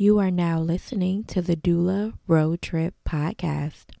[0.00, 3.99] You are now listening to the Doula Road Trip Podcast.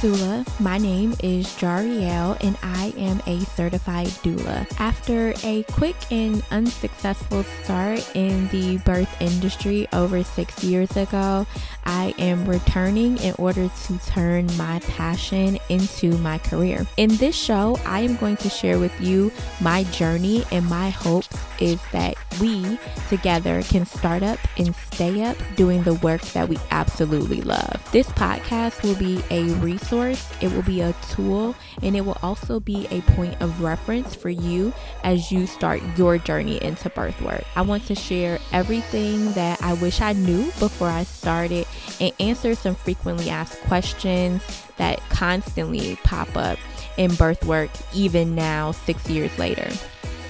[0.00, 0.44] Doula.
[0.60, 4.66] My name is Jariel and I am a certified doula.
[4.78, 11.46] After a quick and unsuccessful start in the birth industry over six years ago,
[11.84, 16.86] I am returning in order to turn my passion into my career.
[16.96, 21.24] In this show, I am going to share with you my journey and my hope
[21.58, 26.58] is that we together can start up and stay up doing the work that we
[26.70, 27.82] absolutely love.
[27.92, 32.60] This podcast will be a resource, it will be a tool, and it will also
[32.60, 34.72] be a point of reference for you
[35.04, 37.44] as you start your journey into birth work.
[37.54, 41.66] I want to share everything that I wish I knew before I started
[42.00, 44.42] and answer some frequently asked questions
[44.76, 46.58] that constantly pop up
[46.96, 49.70] in birth work, even now, six years later.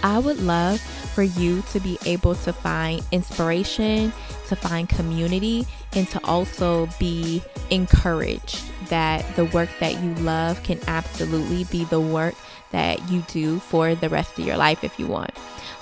[0.03, 4.12] I would love for you to be able to find inspiration,
[4.49, 10.81] to find community, and to also be encouraged that the work that you love can
[10.87, 12.34] absolutely be the work
[12.73, 15.31] that you do for the rest of your life if you want.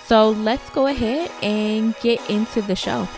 [0.07, 3.09] So let's go ahead and get into the show.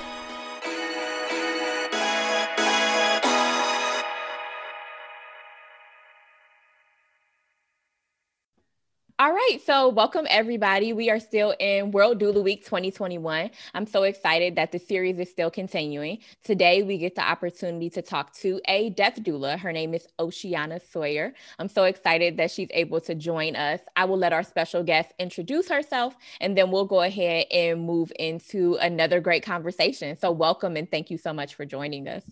[9.18, 10.92] All right, so welcome everybody.
[10.92, 13.50] We are still in World Doula Week 2021.
[13.72, 16.18] I'm so excited that the series is still continuing.
[16.44, 19.58] Today, we get the opportunity to talk to a death doula.
[19.58, 21.32] Her name is Oceana Sawyer.
[21.58, 23.80] I'm so excited that she's able to join us.
[23.96, 28.12] I will let our special guest introduce herself, and then we'll go ahead and move
[28.18, 30.18] into another great conversation.
[30.18, 32.22] So, welcome and thank you so much for joining us.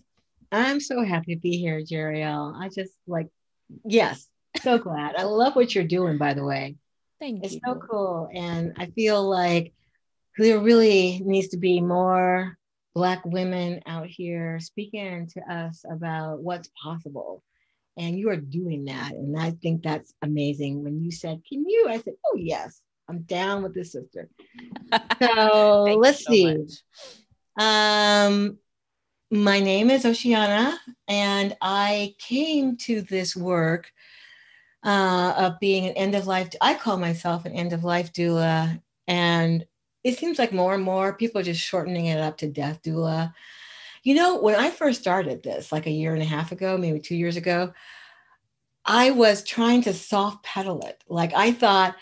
[0.51, 2.55] I'm so happy to be here, Jeriel.
[2.55, 3.29] I just like,
[3.83, 4.27] yes,
[4.63, 5.15] so glad.
[5.15, 6.75] I love what you're doing, by the way.
[7.19, 7.61] Thank it's you.
[7.63, 8.29] It's so cool.
[8.33, 9.73] And I feel like
[10.37, 12.57] there really needs to be more
[12.93, 17.43] Black women out here speaking to us about what's possible.
[17.97, 19.11] And you are doing that.
[19.11, 20.83] And I think that's amazing.
[20.83, 21.87] When you said, Can you?
[21.89, 24.29] I said, Oh, yes, I'm down with this sister.
[25.21, 26.57] So let's so see.
[26.57, 26.71] Much.
[27.57, 28.57] Um,
[29.31, 33.91] my name is Oceana, and I came to this work
[34.85, 36.49] uh, of being an end of life.
[36.61, 39.65] I call myself an end of life doula, and
[40.03, 43.33] it seems like more and more people are just shortening it up to death doula.
[44.03, 46.99] You know, when I first started this, like a year and a half ago, maybe
[46.99, 47.73] two years ago,
[48.85, 51.03] I was trying to soft pedal it.
[51.09, 51.95] Like I thought,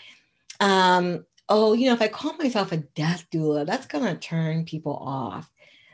[0.60, 4.66] um, oh, you know, if I call myself a death doula, that's going to turn
[4.66, 5.50] people off.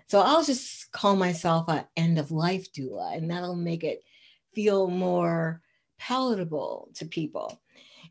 [0.08, 4.02] So I'll just call myself an end of life doula, and that'll make it
[4.52, 5.62] feel more
[6.00, 7.60] palatable to people.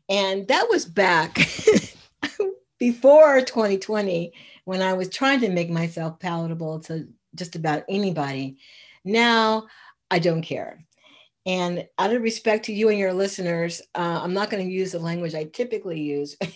[0.08, 1.34] And that was back
[2.78, 4.32] before 2020
[4.64, 8.56] when I was trying to make myself palatable to just about anybody.
[9.04, 9.66] Now
[10.10, 10.84] I don't care.
[11.46, 14.92] And out of respect to you and your listeners, uh, I'm not going to use
[14.92, 16.36] the language I typically use.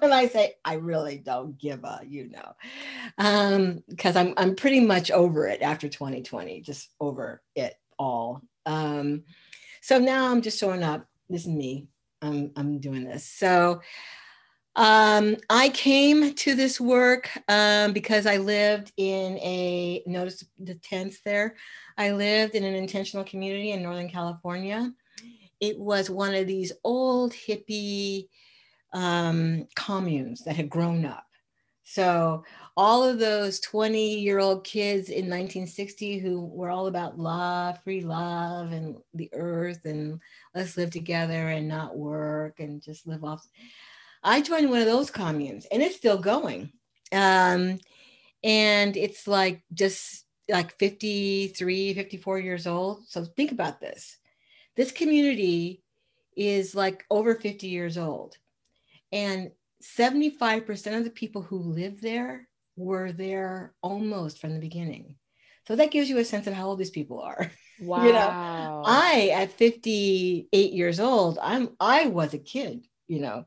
[0.00, 4.80] when I say I really don't give a, you know, because um, I'm I'm pretty
[4.80, 8.40] much over it after 2020, just over it all.
[8.66, 9.24] Um,
[9.84, 11.06] so now I'm just showing up.
[11.28, 11.88] This is me.
[12.22, 13.28] I'm, I'm doing this.
[13.28, 13.82] So
[14.76, 21.20] um, I came to this work um, because I lived in a, notice the tense
[21.22, 21.56] there.
[21.98, 24.90] I lived in an intentional community in Northern California.
[25.60, 28.28] It was one of these old hippie
[28.94, 31.26] um, communes that had grown up.
[31.82, 32.42] So
[32.76, 38.00] all of those 20 year old kids in 1960 who were all about love, free
[38.00, 40.20] love, and the earth, and
[40.54, 43.46] let's live together and not work and just live off.
[44.22, 46.72] I joined one of those communes and it's still going.
[47.12, 47.78] Um,
[48.42, 53.06] and it's like just like 53, 54 years old.
[53.06, 54.18] So think about this.
[54.76, 55.82] This community
[56.36, 58.36] is like over 50 years old.
[59.12, 65.16] And 75% of the people who live there were there almost from the beginning.
[65.66, 67.50] So that gives you a sense of how old these people are.
[67.80, 68.04] Wow.
[68.06, 73.44] you know, I at 58 years old, I'm I was a kid, you know.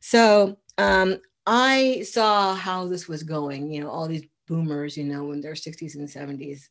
[0.00, 5.32] So um I saw how this was going, you know, all these boomers, you know,
[5.32, 6.68] in their 60s and 70s.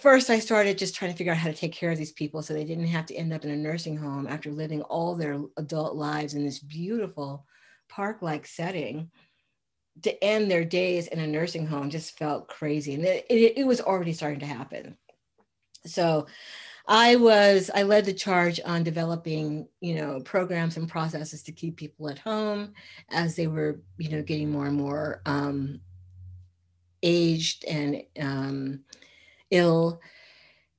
[0.00, 2.42] First, I started just trying to figure out how to take care of these people
[2.42, 5.40] so they didn't have to end up in a nursing home after living all their
[5.58, 7.46] adult lives in this beautiful
[7.88, 9.10] park like setting
[10.02, 12.94] to end their days in a nursing home just felt crazy.
[12.94, 14.96] And it, it, it was already starting to happen.
[15.86, 16.26] So
[16.86, 21.76] I was I led the charge on developing, you know, programs and processes to keep
[21.76, 22.72] people at home
[23.10, 25.80] as they were, you know, getting more and more um,
[27.02, 28.80] aged and um,
[29.50, 30.00] ill.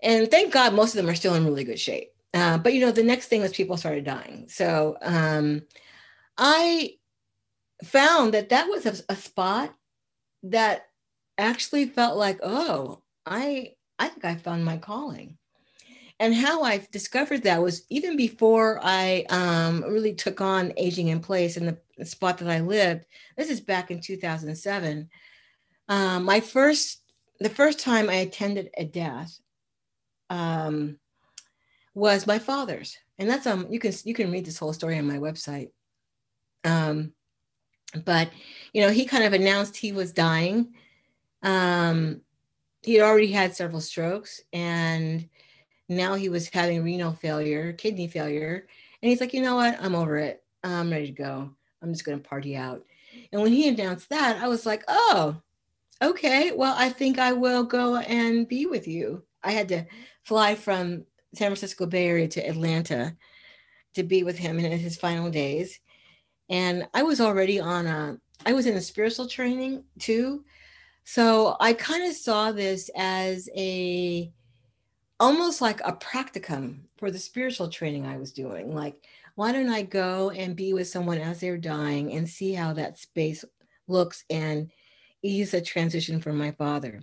[0.01, 2.09] And thank God most of them are still in really good shape.
[2.33, 4.47] Uh, but you know, the next thing was people started dying.
[4.49, 5.61] So um,
[6.37, 6.95] I
[7.83, 9.73] found that that was a, a spot
[10.43, 10.87] that
[11.37, 15.37] actually felt like, oh, I I think I found my calling.
[16.19, 21.19] And how I discovered that was even before I um, really took on aging in
[21.19, 23.05] place in the, the, spot that I lived.
[23.35, 25.09] This is back in 2007.
[25.89, 27.01] Um, my first,
[27.39, 29.37] the first time I attended a death
[30.29, 30.97] um,
[31.93, 35.07] was my father's, and that's um you can you can read this whole story on
[35.07, 35.69] my website.
[36.63, 37.13] Um,
[38.05, 38.29] but
[38.73, 40.73] you know he kind of announced he was dying.
[41.41, 42.21] Um,
[42.81, 45.27] he had already had several strokes, and
[45.89, 48.67] now he was having renal failure, kidney failure,
[49.01, 50.43] and he's like, you know what, I'm over it.
[50.63, 51.49] I'm ready to go.
[51.81, 52.85] I'm just going to party out.
[53.31, 55.35] And when he announced that, I was like, oh,
[56.01, 56.51] okay.
[56.53, 59.23] Well, I think I will go and be with you.
[59.43, 59.85] I had to
[60.23, 61.05] fly from
[61.35, 63.15] San Francisco Bay Area to Atlanta
[63.95, 65.79] to be with him in his final days.
[66.53, 68.15] And I was already on a,
[68.45, 70.45] I was in a spiritual training too.
[71.03, 74.31] So I kind of saw this as a,
[75.19, 78.75] almost like a practicum for the spiritual training I was doing.
[78.75, 79.03] Like,
[79.33, 82.99] why don't I go and be with someone as they're dying and see how that
[82.99, 83.43] space
[83.87, 84.69] looks and
[85.23, 87.01] ease a transition for my father?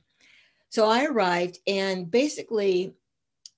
[0.68, 2.94] So I arrived and basically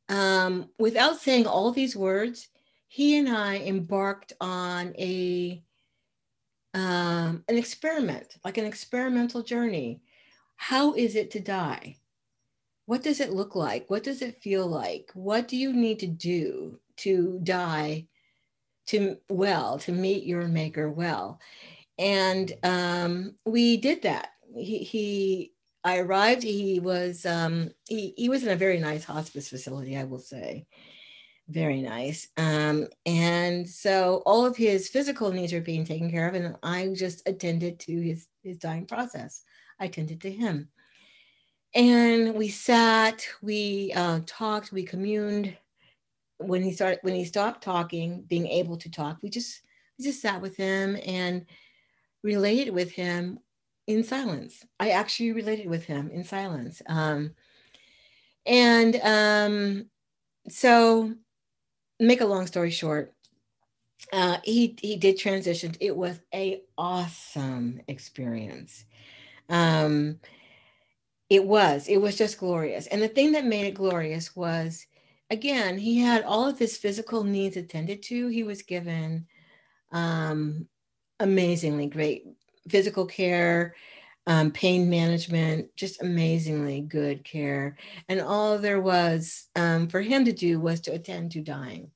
[0.09, 2.49] um, without saying all these words,
[2.89, 5.62] he and I embarked on a
[6.74, 10.00] um, an experiment, like an experimental journey.
[10.56, 11.96] How is it to die?
[12.86, 13.88] What does it look like?
[13.88, 15.10] What does it feel like?
[15.14, 18.06] What do you need to do to die
[18.86, 21.40] to well, to meet your maker well?
[21.98, 24.30] And um, we did that.
[24.54, 25.52] He, he
[25.84, 26.42] I arrived.
[26.42, 30.66] He was um, he he was in a very nice hospice facility, I will say,
[31.49, 32.29] very nice.
[32.37, 36.89] Um, and so all of his physical needs are being taken care of, and I
[36.94, 39.43] just attended to his his dying process.
[39.81, 40.69] I attended to him,
[41.75, 45.56] and we sat, we uh, talked, we communed.
[46.39, 49.62] When he started, when he stopped talking, being able to talk, we just
[49.99, 51.47] we just sat with him and
[52.23, 53.39] related with him
[53.87, 54.65] in silence.
[54.79, 56.83] I actually related with him in silence.
[56.87, 57.35] Um,
[58.47, 59.87] and um,
[60.49, 61.15] so,
[62.02, 63.14] make a long story short,
[64.12, 65.75] uh, he he did transition.
[65.81, 68.84] It was a awesome experience.
[69.49, 70.19] Um,
[71.31, 71.88] it was.
[71.88, 72.87] It was just glorious.
[72.88, 74.87] And the thing that made it glorious was,
[75.31, 78.28] again, he had all of his physical needs attended to.
[78.28, 79.26] He was given
[79.93, 80.66] um,
[81.20, 82.25] amazingly great
[82.69, 83.75] physical care,
[84.26, 87.78] um, pain management, just amazingly good care.
[88.10, 91.92] And all there was um, for him to do was to attend to dying.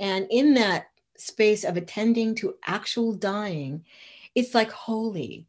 [0.00, 0.86] And in that
[1.18, 3.84] space of attending to actual dying,
[4.34, 5.46] it's like holy.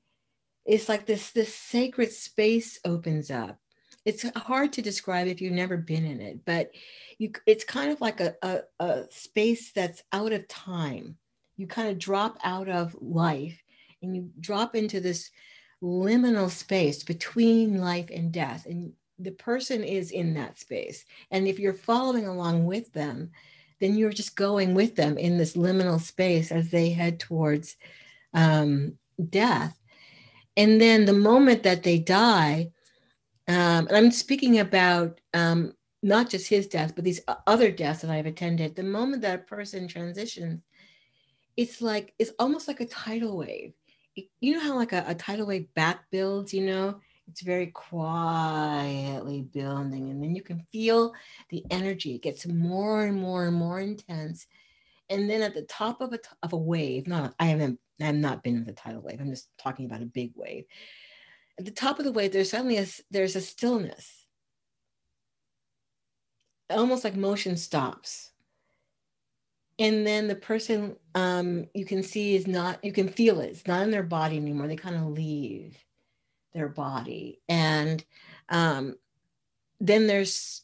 [0.65, 3.57] It's like this, this sacred space opens up.
[4.03, 6.71] It's hard to describe if you've never been in it, but
[7.17, 11.17] you, it's kind of like a, a, a space that's out of time.
[11.55, 13.61] You kind of drop out of life
[14.01, 15.31] and you drop into this
[15.81, 21.59] liminal space between life and death and the person is in that space and if
[21.59, 23.31] you're following along with them
[23.81, 27.75] then you're just going with them in this liminal space as they head towards
[28.33, 28.97] um,
[29.29, 29.77] death.
[30.55, 32.71] And then the moment that they die
[33.47, 35.73] um, and i'm speaking about um,
[36.03, 39.43] not just his death but these other deaths that i've attended the moment that a
[39.43, 40.61] person transitions
[41.57, 43.73] it's like it's almost like a tidal wave.
[44.39, 46.99] You know how like a, a tidal wave back builds, you know,
[47.31, 51.13] it's very quietly building and then you can feel
[51.49, 52.15] the energy.
[52.15, 54.47] It gets more and more and more intense
[55.11, 58.15] and then at the top of a, of a wave not i haven't i have
[58.15, 60.65] not been in the tidal wave i'm just talking about a big wave.
[61.59, 64.25] At the top of the wave there's suddenly a there's a stillness.
[66.69, 68.31] Almost like motion stops.
[69.77, 73.67] And then the person um, you can see is not you can feel it it's
[73.67, 75.77] not in their body anymore they kind of leave
[76.53, 77.39] their body.
[77.49, 78.03] And
[78.49, 78.95] um,
[79.79, 80.61] then there's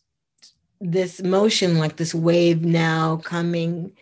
[0.80, 3.94] this motion like this wave now coming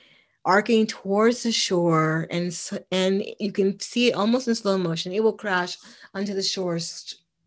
[0.44, 2.56] arcing towards the shore and
[2.92, 5.12] and you can see it almost in slow motion.
[5.12, 5.78] It will crash
[6.14, 6.78] onto the shore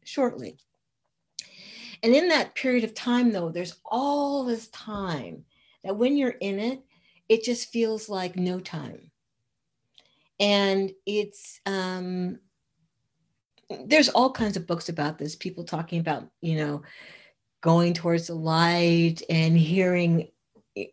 [0.04, 0.56] shortly.
[2.02, 5.44] And in that period of time, though, there's all this time
[5.84, 6.82] that when you're in it,
[7.28, 9.10] it just feels like no time.
[10.40, 12.38] And it's, um,
[13.84, 16.82] there's all kinds of books about this, people talking about, you know,
[17.60, 20.28] going towards the light and hearing,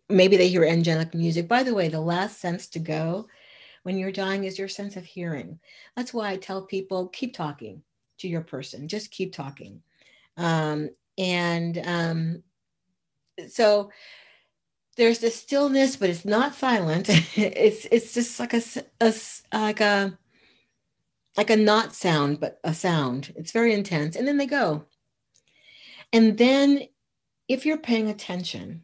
[0.10, 1.48] maybe they hear angelic music.
[1.48, 3.28] By the way, the last sense to go
[3.84, 5.60] when you're dying is your sense of hearing.
[5.96, 7.84] That's why I tell people keep talking
[8.18, 9.82] to your person, just keep talking.
[10.38, 12.44] Um, and um,
[13.48, 13.92] so
[14.98, 17.10] there's this stillness, but it's not silent.
[17.38, 18.62] it's it's just like a,
[19.02, 19.14] a
[19.54, 20.18] like a
[21.38, 23.34] like a not sound, but a sound.
[23.36, 24.16] It's very intense.
[24.16, 24.86] And then they go.
[26.14, 26.84] And then
[27.48, 28.84] if you're paying attention,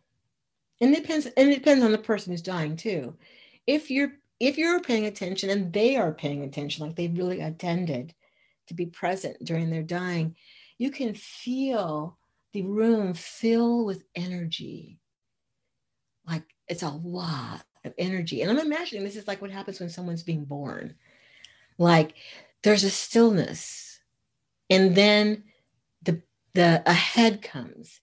[0.82, 3.16] and it depends, and it depends on the person who's dying too.
[3.68, 8.14] If you're if you're paying attention and they are paying attention, like they really attended
[8.68, 10.36] to be present during their dying,
[10.80, 12.18] you can feel
[12.54, 15.00] the room fill with energy.
[16.28, 18.42] Like it's a lot of energy.
[18.42, 20.96] And I'm imagining this is like what happens when someone's being born.
[21.82, 22.14] Like
[22.64, 24.00] there's a stillness.
[24.70, 25.44] And then
[26.04, 26.22] the
[26.54, 28.00] the a head comes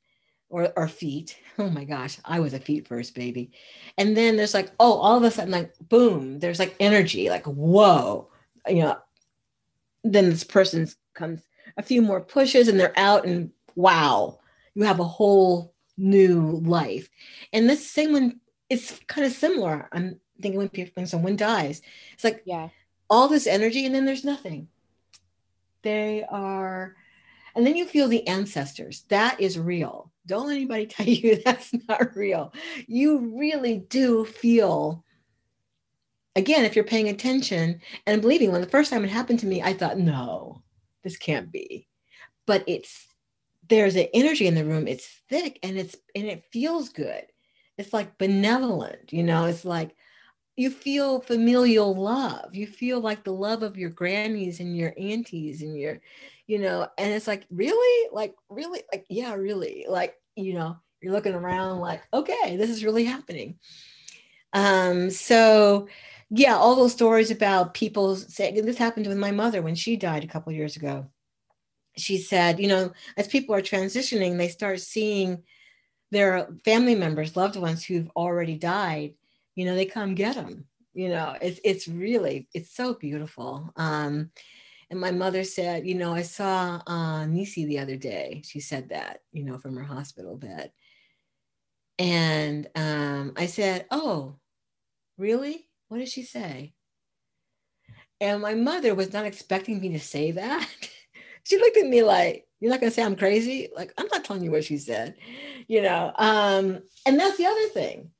[0.50, 1.38] or, or feet.
[1.60, 3.50] Oh my gosh, I was a feet first baby.
[3.96, 7.46] And then there's like, oh, all of a sudden, like boom, there's like energy, like
[7.46, 8.28] whoa,
[8.68, 8.96] you know.
[10.04, 11.42] Then this person comes
[11.76, 14.38] a few more pushes and they're out and wow,
[14.74, 17.10] you have a whole new life.
[17.52, 19.88] And this same one, it's kind of similar.
[19.90, 21.82] I'm thinking when people, when someone dies,
[22.12, 22.68] it's like yeah,
[23.10, 24.68] all this energy and then there's nothing.
[25.82, 26.96] They are,
[27.54, 29.04] and then you feel the ancestors.
[29.08, 30.12] That is real.
[30.26, 32.52] Don't let anybody tell you that's not real.
[32.86, 35.04] You really do feel
[36.38, 39.60] again, if you're paying attention and believing, when the first time it happened to me,
[39.60, 40.62] I thought, no,
[41.02, 41.88] this can't be.
[42.46, 43.06] But it's
[43.68, 44.88] there's an energy in the room.
[44.88, 47.24] It's thick and it's and it feels good.
[47.76, 49.94] It's like benevolent, you know, it's like
[50.58, 52.52] you feel familial love.
[52.52, 56.00] You feel like the love of your grannies and your aunties and your,
[56.48, 58.08] you know, and it's like, really?
[58.12, 58.82] Like, really?
[58.92, 59.86] Like, yeah, really.
[59.88, 63.60] Like, you know, you're looking around like, okay, this is really happening.
[64.52, 65.86] Um, so
[66.30, 70.24] yeah, all those stories about people saying this happened with my mother when she died
[70.24, 71.06] a couple years ago.
[71.96, 75.44] She said, you know, as people are transitioning, they start seeing
[76.10, 79.14] their family members, loved ones who've already died.
[79.58, 80.66] You know, they come get them.
[80.94, 83.72] You know, it's it's really it's so beautiful.
[83.74, 84.30] Um,
[84.88, 88.42] and my mother said, you know, I saw uh, Nisi the other day.
[88.44, 90.70] She said that, you know, from her hospital bed.
[91.98, 94.36] And um, I said, oh,
[95.18, 95.68] really?
[95.88, 96.72] What did she say?
[98.20, 100.68] And my mother was not expecting me to say that.
[101.42, 103.70] she looked at me like, You're not going to say I'm crazy?
[103.74, 105.16] Like, I'm not telling you what she said,
[105.66, 106.12] you know.
[106.14, 108.12] Um, and that's the other thing.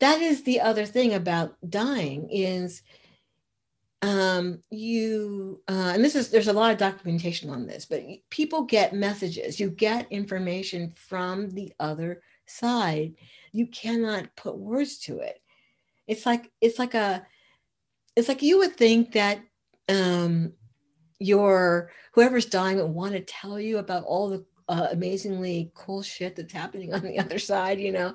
[0.00, 2.82] That is the other thing about dying is
[4.02, 8.62] um, you, uh, and this is, there's a lot of documentation on this, but people
[8.62, 13.14] get messages, you get information from the other side.
[13.52, 15.40] You cannot put words to it
[16.06, 17.26] it's like it's like a
[18.16, 19.40] it's like you would think that
[19.88, 20.52] um
[21.18, 26.36] your whoever's dying would want to tell you about all the uh, amazingly cool shit
[26.36, 28.14] that's happening on the other side you know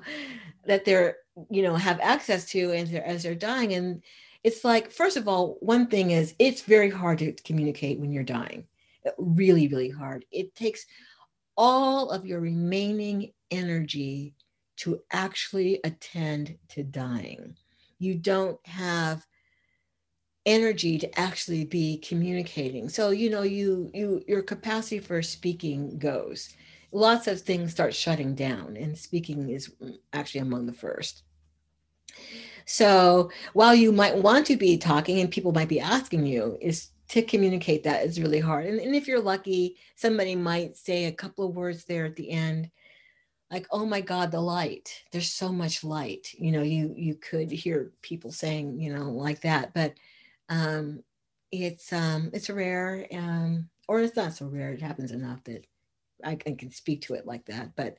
[0.66, 1.16] that they're
[1.48, 3.72] you know have access to as they're, as they're dying.
[3.72, 4.02] And
[4.44, 8.22] it's like first of all one thing is it's very hard to communicate when you're
[8.22, 8.66] dying.
[9.16, 10.24] Really really hard.
[10.30, 10.86] It takes
[11.56, 14.34] all of your remaining energy
[14.76, 17.56] to actually attend to dying.
[17.98, 19.26] You don't have
[20.50, 22.88] energy to actually be communicating.
[22.88, 26.54] So you know you you your capacity for speaking goes.
[26.92, 29.72] Lots of things start shutting down and speaking is
[30.12, 31.22] actually among the first.
[32.66, 36.88] So while you might want to be talking and people might be asking you is
[37.08, 38.66] to communicate that is really hard.
[38.66, 42.30] And, and if you're lucky somebody might say a couple of words there at the
[42.30, 42.70] end
[43.52, 45.02] like oh my god the light.
[45.12, 46.28] There's so much light.
[46.34, 49.94] You know you you could hear people saying you know like that but
[50.50, 51.02] um
[51.50, 54.72] it's um it's rare um or it's not so rare.
[54.72, 55.66] It happens enough that
[56.24, 57.96] i, I can speak to it like that but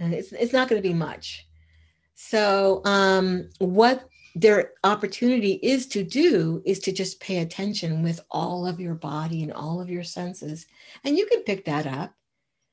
[0.00, 1.46] uh, it's it's not going to be much.
[2.14, 8.66] So um what their opportunity is to do is to just pay attention with all
[8.66, 10.66] of your body and all of your senses
[11.04, 12.14] and you can pick that up.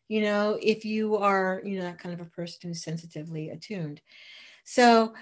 [0.07, 4.01] You know, if you are, you know, that kind of a person who's sensitively attuned.
[4.63, 5.13] So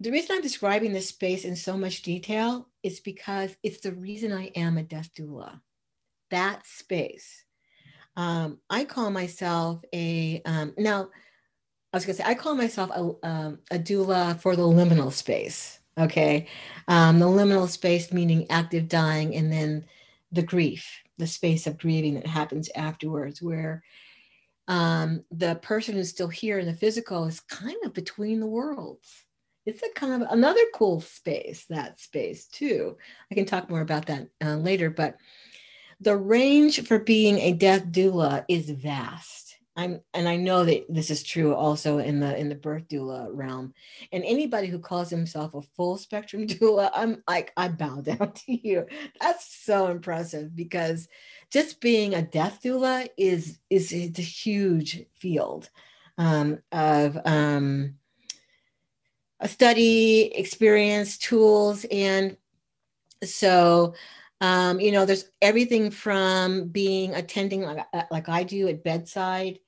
[0.00, 4.32] the reason I'm describing this space in so much detail is because it's the reason
[4.32, 5.60] I am a death doula.
[6.30, 7.44] That space.
[8.16, 11.08] Um, I call myself a um, now.
[11.92, 15.80] I was gonna say I call myself a, um, a doula for the liminal space.
[15.98, 16.46] Okay,
[16.86, 19.86] um, the liminal space meaning active dying, and then
[20.30, 23.82] the grief, the space of grieving that happens afterwards, where
[24.68, 29.23] um, the person who's still here in the physical is kind of between the worlds.
[29.66, 32.96] It's a kind of another cool space, that space too.
[33.30, 35.16] I can talk more about that uh, later, but
[36.00, 39.56] the range for being a death doula is vast.
[39.76, 43.28] I'm, and I know that this is true also in the in the birth doula
[43.32, 43.74] realm.
[44.12, 48.68] And anybody who calls himself a full spectrum doula, I'm like, I bow down to
[48.68, 48.86] you.
[49.20, 51.08] That's so impressive because
[51.50, 55.70] just being a death doula is is it's a huge field
[56.18, 57.94] um, of um,
[59.44, 62.36] a study, experience, tools, and
[63.22, 63.94] so
[64.40, 69.58] um, you know, there's everything from being attending like, uh, like I do at bedside.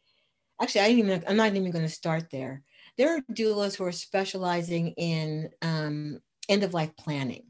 [0.61, 2.63] Actually, I even I'm not even going to start there.
[2.99, 7.45] There are doulas who are specializing in um, end of life planning,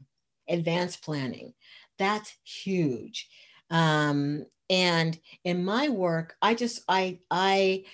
[0.47, 1.53] advanced planning.
[1.97, 3.27] That's huge.
[3.69, 7.85] Um, and in my work, I just I I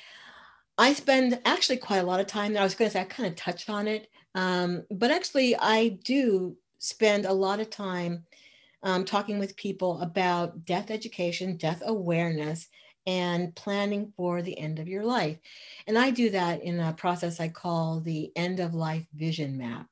[0.78, 2.58] I spend actually quite a lot of time.
[2.58, 6.00] I was going to say I kind of touch on it, um, but actually I
[6.04, 8.26] do spend a lot of time
[8.84, 12.68] um, talking with people about death education, death awareness,
[13.06, 15.38] and planning for the end of your life.
[15.88, 19.88] And I do that in a process I call the end of life vision map.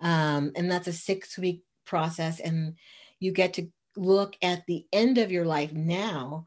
[0.00, 2.40] Um, and that's a six week process.
[2.40, 2.76] And
[3.20, 6.46] you get to look at the end of your life now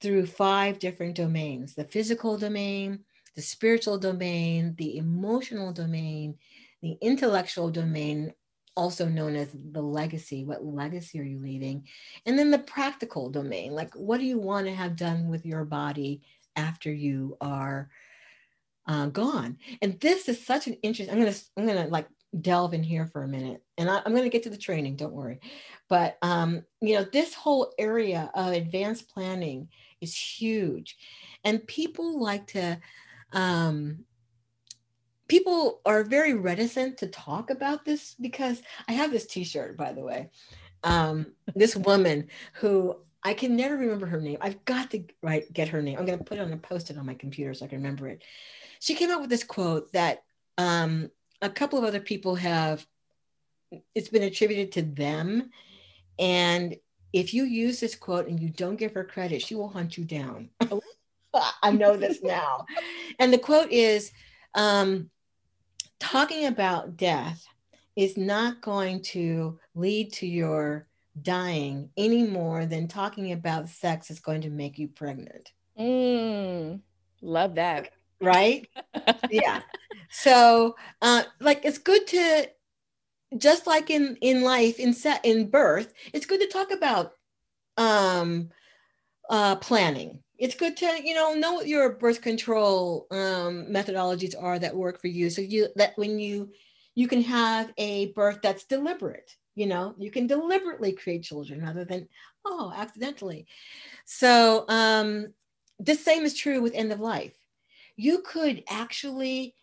[0.00, 3.00] through five different domains the physical domain,
[3.34, 6.38] the spiritual domain, the emotional domain,
[6.82, 8.32] the intellectual domain,
[8.76, 10.44] also known as the legacy.
[10.44, 11.86] What legacy are you leaving?
[12.26, 15.64] And then the practical domain, like what do you want to have done with your
[15.64, 16.22] body
[16.56, 17.90] after you are
[18.86, 19.58] uh, gone?
[19.80, 21.14] And this is such an interesting.
[21.14, 22.08] I'm gonna I'm gonna like
[22.40, 24.96] delve in here for a minute, and I, am gonna get to the training.
[24.96, 25.40] Don't worry,
[25.88, 29.68] but um, you know this whole area of advanced planning
[30.00, 30.96] is huge,
[31.44, 32.80] and people like to.
[33.34, 34.04] Um,
[35.28, 40.02] people are very reticent to talk about this because I have this T-shirt, by the
[40.02, 40.30] way.
[40.82, 44.38] Um, this woman who I can never remember her name.
[44.40, 45.98] I've got to write get her name.
[45.98, 48.06] I'm going to put it on a post-it on my computer so I can remember
[48.08, 48.22] it.
[48.80, 50.24] She came up with this quote that
[50.58, 52.86] um, a couple of other people have.
[53.94, 55.50] It's been attributed to them,
[56.16, 56.76] and
[57.12, 60.04] if you use this quote and you don't give her credit, she will hunt you
[60.04, 60.50] down.
[61.62, 62.66] I know this now.
[63.18, 64.12] And the quote is
[64.54, 65.10] um,
[65.98, 67.44] talking about death
[67.96, 70.86] is not going to lead to your
[71.22, 75.52] dying any more than talking about sex is going to make you pregnant.
[75.78, 76.80] Mm,
[77.22, 77.90] love that.
[78.20, 78.68] Right?
[79.30, 79.60] yeah.
[80.10, 82.50] So, uh, like, it's good to,
[83.36, 87.12] just like in in life, in set in birth, it's good to talk about
[87.76, 88.50] um,
[89.28, 94.58] uh, planning it's good to you know know what your birth control um, methodologies are
[94.58, 96.50] that work for you so you that when you
[96.94, 99.94] you can have a birth that's deliberate you know?
[99.98, 102.08] You can deliberately create children rather than
[102.44, 103.46] oh accidentally.
[104.04, 105.32] So um
[105.78, 107.34] the same is true with end of life.
[107.96, 109.54] You could actually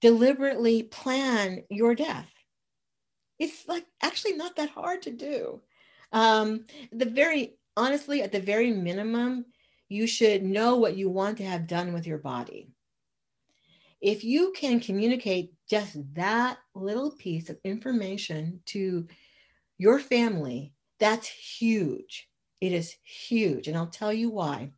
[0.00, 2.30] deliberately plan your death.
[3.38, 5.60] It's like actually not that hard to do.
[6.12, 9.46] Um the very honestly at the very minimum
[9.88, 12.68] you should know what you want to have done with your body.
[14.00, 19.08] If you can communicate just that little piece of information to
[19.76, 22.28] your family, that's huge.
[22.60, 23.68] It is huge.
[23.68, 24.72] And I'll tell you why.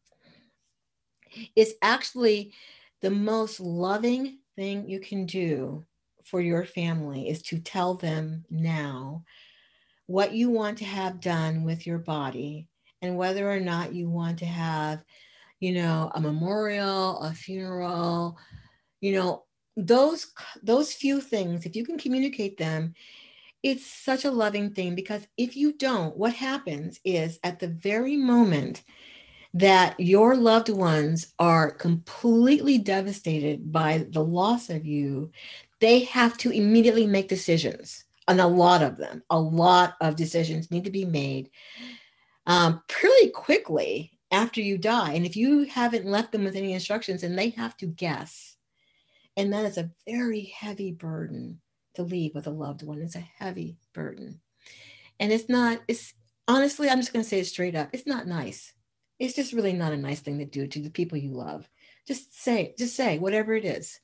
[1.54, 2.52] It's actually
[3.00, 5.84] the most loving thing you can do
[6.24, 9.24] for your family is to tell them now
[10.06, 12.68] what you want to have done with your body
[13.02, 15.02] and whether or not you want to have,
[15.60, 18.38] you know, a memorial, a funeral,
[19.00, 19.44] you know,
[19.76, 20.32] those
[20.62, 22.94] those few things, if you can communicate them,
[23.62, 28.16] it's such a loving thing because if you don't, what happens is at the very
[28.16, 28.82] moment
[29.52, 35.30] that your loved ones are completely devastated by the loss of you,
[35.80, 38.04] they have to immediately make decisions.
[38.28, 41.50] And a lot of them, a lot of decisions need to be made
[42.46, 45.12] um, pretty quickly after you die.
[45.14, 48.56] And if you haven't left them with any instructions, and they have to guess.
[49.36, 51.60] And that is a very heavy burden
[51.94, 53.00] to leave with a loved one.
[53.00, 54.40] It's a heavy burden.
[55.18, 56.14] And it's not, it's
[56.48, 58.72] honestly, I'm just going to say it straight up it's not nice.
[59.18, 61.68] it's just really not a nice thing to do to the people you love.
[62.06, 64.00] Just say, just say whatever it is.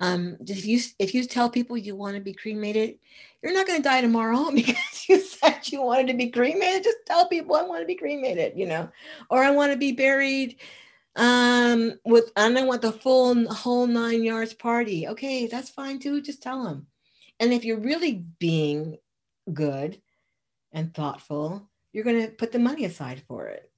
[0.00, 2.98] Um, if you if you tell people you want to be cremated,
[3.42, 6.84] you're not going to die tomorrow because you said you wanted to be cremated.
[6.84, 8.88] Just tell people I want to be cremated, you know,
[9.30, 10.56] or I want to be buried
[11.16, 15.06] um with and I want the full whole nine yards party.
[15.08, 16.20] Okay, that's fine too.
[16.20, 16.86] Just tell them.
[17.38, 18.98] And if you're really being
[19.52, 20.00] good
[20.72, 23.70] and thoughtful, you're going to put the money aside for it.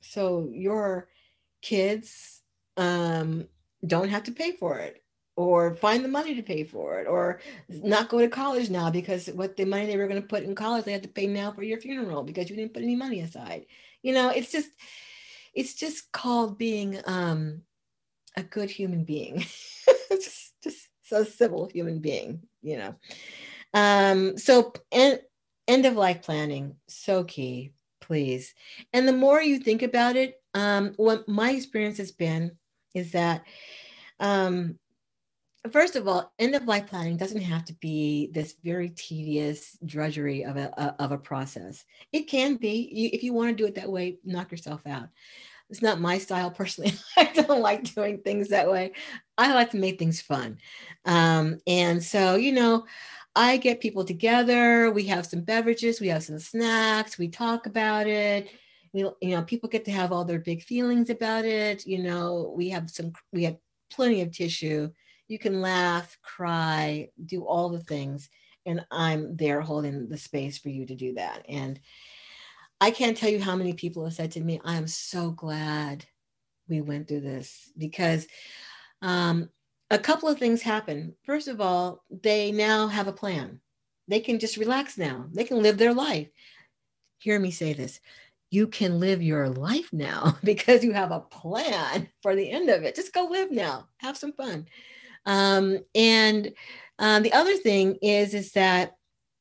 [0.00, 1.08] So your
[1.62, 2.42] kids
[2.76, 3.46] um,
[3.86, 5.03] don't have to pay for it
[5.36, 9.26] or find the money to pay for it or not go to college now because
[9.28, 11.50] what the money they were going to put in college they had to pay now
[11.50, 13.66] for your funeral because you didn't put any money aside.
[14.02, 14.70] You know it's just
[15.54, 17.62] it's just called being um
[18.36, 19.44] a good human being.
[20.10, 22.94] Just just so civil human being you know.
[23.74, 25.20] Um so end,
[25.66, 28.54] end of life planning so key please.
[28.92, 32.52] And the more you think about it um what my experience has been
[32.94, 33.44] is that
[34.20, 34.78] um
[35.72, 40.44] first of all, end of life planning doesn't have to be this very tedious drudgery
[40.44, 41.84] of a, of a process.
[42.12, 43.10] It can be.
[43.12, 45.08] If you want to do it that way, knock yourself out.
[45.70, 46.92] It's not my style personally.
[47.16, 48.92] I don't like doing things that way.
[49.38, 50.58] I like to make things fun.
[51.06, 52.84] Um, and so, you know,
[53.34, 54.90] I get people together.
[54.90, 58.48] We have some beverages, we have some snacks, we talk about it.
[58.92, 61.84] We, you know, people get to have all their big feelings about it.
[61.84, 63.56] You know, we have some, we have
[63.90, 64.90] plenty of tissue
[65.34, 68.30] you can laugh, cry, do all the things.
[68.66, 71.44] And I'm there holding the space for you to do that.
[71.48, 71.80] And
[72.80, 76.04] I can't tell you how many people have said to me, I am so glad
[76.68, 78.28] we went through this because
[79.02, 79.50] um,
[79.90, 81.16] a couple of things happen.
[81.24, 83.60] First of all, they now have a plan.
[84.06, 86.28] They can just relax now, they can live their life.
[87.18, 87.98] Hear me say this
[88.54, 92.84] you can live your life now because you have a plan for the end of
[92.84, 92.94] it.
[92.94, 94.66] Just go live now, have some fun.
[95.26, 96.52] Um, and
[96.98, 98.96] um, the other thing is, is that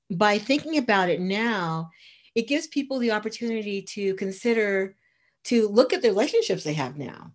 [0.10, 1.92] by thinking about it now,
[2.36, 4.96] it gives people the opportunity to consider,
[5.46, 7.32] to look at the relationships they have now.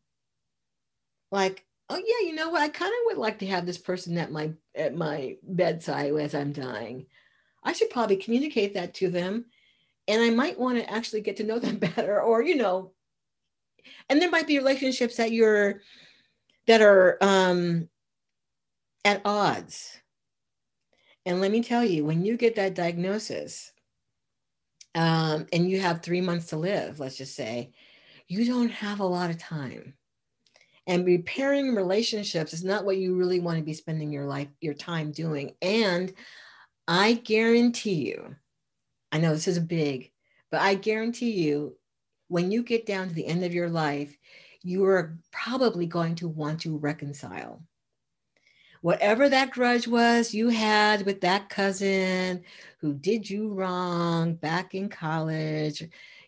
[1.30, 2.62] Like, oh yeah, you know what?
[2.62, 6.34] I kind of would like to have this person at my at my bedside as
[6.34, 7.06] I'm dying.
[7.62, 9.46] I should probably communicate that to them,
[10.06, 12.92] and I might want to actually get to know them better, or you know,
[14.08, 15.82] and there might be relationships that you're
[16.66, 17.88] that are um,
[19.04, 19.98] at odds.
[21.26, 23.72] And let me tell you, when you get that diagnosis
[24.94, 27.72] um, and you have three months to live, let's just say,
[28.28, 29.94] you don't have a lot of time.
[30.86, 34.74] And repairing relationships is not what you really want to be spending your life, your
[34.74, 35.52] time doing.
[35.60, 36.14] And
[36.86, 38.34] I guarantee you,
[39.12, 40.12] I know this is big,
[40.50, 41.76] but I guarantee you,
[42.28, 44.16] when you get down to the end of your life,
[44.62, 47.62] you are probably going to want to reconcile
[48.82, 52.42] whatever that grudge was you had with that cousin
[52.80, 55.82] who did you wrong back in college,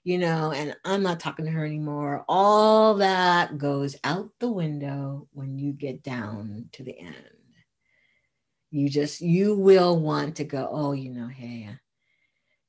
[0.04, 2.24] you know, and I'm not talking to her anymore.
[2.28, 7.14] All that goes out the window when you get down to the end.
[8.70, 11.68] You just, you will want to go, oh, you know, hey,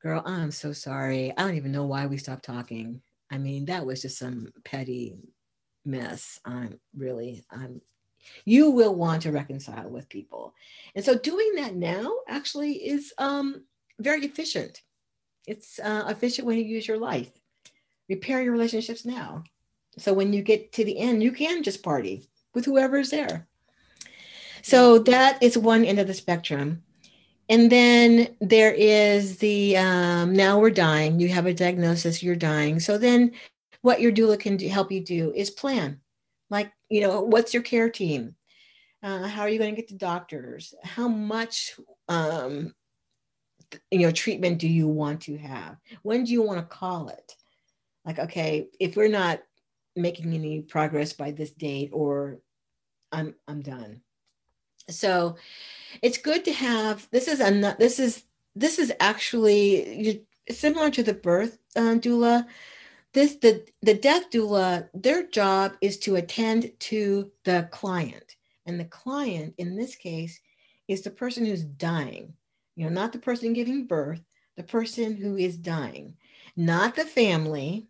[0.02, 1.32] girl, I'm so sorry.
[1.38, 3.02] I don't even know why we stopped talking.
[3.32, 5.16] I mean, that was just some petty
[5.86, 6.40] mess.
[6.44, 7.82] I'm really, I'm
[8.46, 10.54] you will want to reconcile with people.
[10.96, 13.64] And so doing that now actually is um,
[14.00, 14.82] very efficient.
[15.48, 17.32] It's uh, efficient way to use your life.
[18.10, 19.44] Repair your relationships now.
[19.98, 23.48] So when you get to the end, you can just party with whoever is there.
[24.62, 26.84] So that is one end of the spectrum.
[27.50, 31.20] And then there is the um, now we're dying.
[31.20, 32.80] You have a diagnosis, you're dying.
[32.80, 33.32] So then
[33.82, 36.00] what your doula can do, help you do is plan
[36.50, 38.36] like you know what's your care team?
[39.02, 40.76] Uh, how are you going to get to doctors?
[40.84, 42.76] How much um,
[43.90, 45.78] you know treatment do you want to have?
[46.04, 47.36] When do you want to call it?
[48.06, 49.42] Like okay if we're not
[49.96, 52.40] making any progress by this date or
[53.12, 54.02] i'm i'm done.
[54.90, 55.38] So
[56.02, 58.24] it's good to have this is a this is
[58.56, 62.46] this is actually similar to the birth uh, doula
[63.14, 68.36] this the the death doula their job is to attend to the client.
[68.66, 70.40] And the client in this case
[70.88, 72.34] is the person who's dying.
[72.76, 74.22] You know not the person giving birth
[74.58, 76.16] the person who is dying.
[76.56, 77.88] Not the family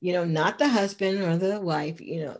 [0.00, 2.38] you know not the husband or the wife you know.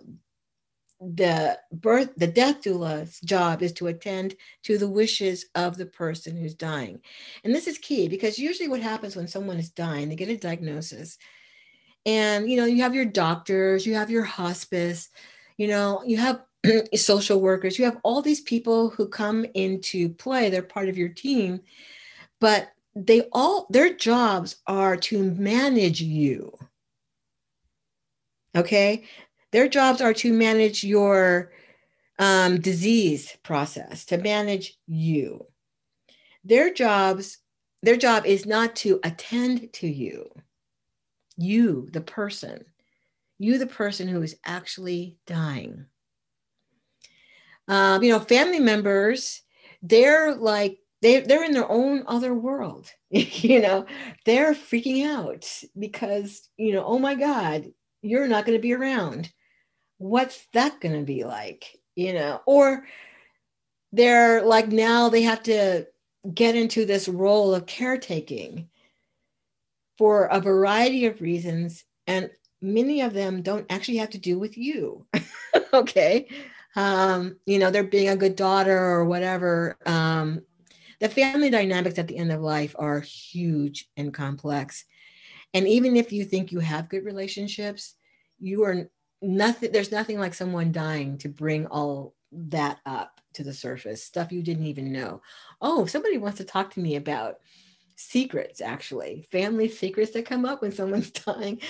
[1.00, 6.36] The birth the death doula's job is to attend to the wishes of the person
[6.36, 7.00] who's dying.
[7.44, 10.36] And this is key because usually what happens when someone is dying they get a
[10.36, 11.18] diagnosis
[12.06, 15.08] and you know you have your doctors you have your hospice
[15.56, 16.42] you know you have
[16.94, 21.08] social workers you have all these people who come into play they're part of your
[21.08, 21.60] team
[22.40, 26.56] but they all their jobs are to manage you.
[28.56, 29.04] Okay?
[29.50, 31.52] Their jobs are to manage your
[32.18, 35.46] um, disease process to manage you.
[36.44, 37.38] Their jobs
[37.82, 40.30] their job is not to attend to you
[41.36, 42.64] you the person
[43.38, 45.86] you the person who is actually dying.
[47.66, 49.42] Um, you know family members
[49.82, 53.86] they're like they, they're in their own other world you know
[54.26, 55.46] they're freaking out
[55.78, 57.72] because you know oh my god
[58.04, 59.32] you're not going to be around.
[59.96, 62.40] What's that going to be like you know?
[62.46, 62.86] Or
[63.92, 65.86] they're like now they have to
[66.32, 68.68] get into this role of caretaking
[69.96, 72.30] for a variety of reasons and
[72.60, 75.06] many of them don't actually have to do with you.
[75.72, 76.28] Okay?
[76.76, 80.42] Um, you know they're being a good daughter or whatever um,
[81.00, 84.84] the family dynamics at the end of life are huge and complex.
[85.52, 87.94] And even if you think you have good relationships
[88.38, 88.88] you are
[89.22, 94.32] nothing there's nothing like someone dying to bring all that up to the surface stuff
[94.32, 95.22] you didn't even know.
[95.60, 97.36] Oh somebody wants to talk to me about
[97.96, 99.26] secrets actually.
[99.30, 101.60] Family secrets that come up when someone's dying.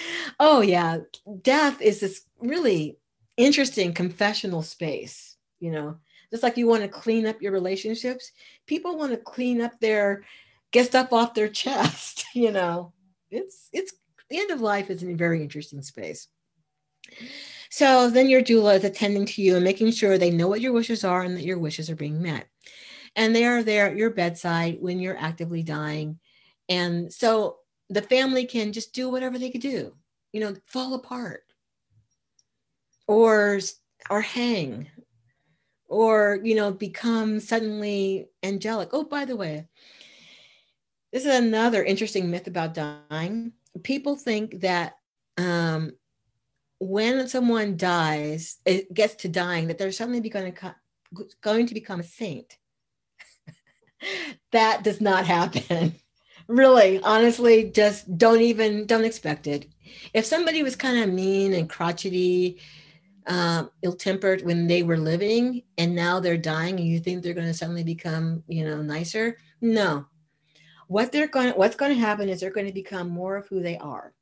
[0.41, 0.99] Oh yeah.
[1.43, 2.99] Death is this really
[3.37, 5.97] interesting confessional space you know?
[6.31, 8.33] Just like you want to clean up your relationships
[8.67, 10.25] people want to clean up their
[10.73, 12.93] get stuff off their chest you know?
[13.31, 13.93] It's it's
[14.31, 16.29] the end of life is a very interesting space.
[17.69, 20.73] So then your doula is attending to you and making sure they know what your
[20.73, 22.47] wishes are and that your wishes are being met
[23.17, 26.19] and they are there at your bedside when you're actively dying.
[26.69, 27.59] And so
[27.91, 29.95] the family can just do whatever they could do
[30.35, 31.45] you know fall apart
[33.07, 33.61] or
[34.11, 34.89] or hang
[35.87, 38.91] or you know become suddenly angelic.
[38.93, 39.69] Oh by the way
[41.13, 43.53] this is another interesting myth about dying.
[43.85, 44.95] People think that
[45.39, 45.93] um,
[46.81, 50.75] when someone dies it gets to dying that they're suddenly going to
[51.41, 52.59] going to become a saint
[54.53, 55.95] that does not happen.
[56.47, 59.67] Really honestly just don't even don't expect it.
[60.13, 62.61] If somebody was kind of mean and crotchety
[63.27, 67.47] um, ill-tempered when they were living and now they're dying and you think they're going
[67.47, 70.05] to suddenly become you know nicer no.
[70.89, 73.49] What they're going to what's going to happen is they're going to become more of
[73.49, 74.13] who they are.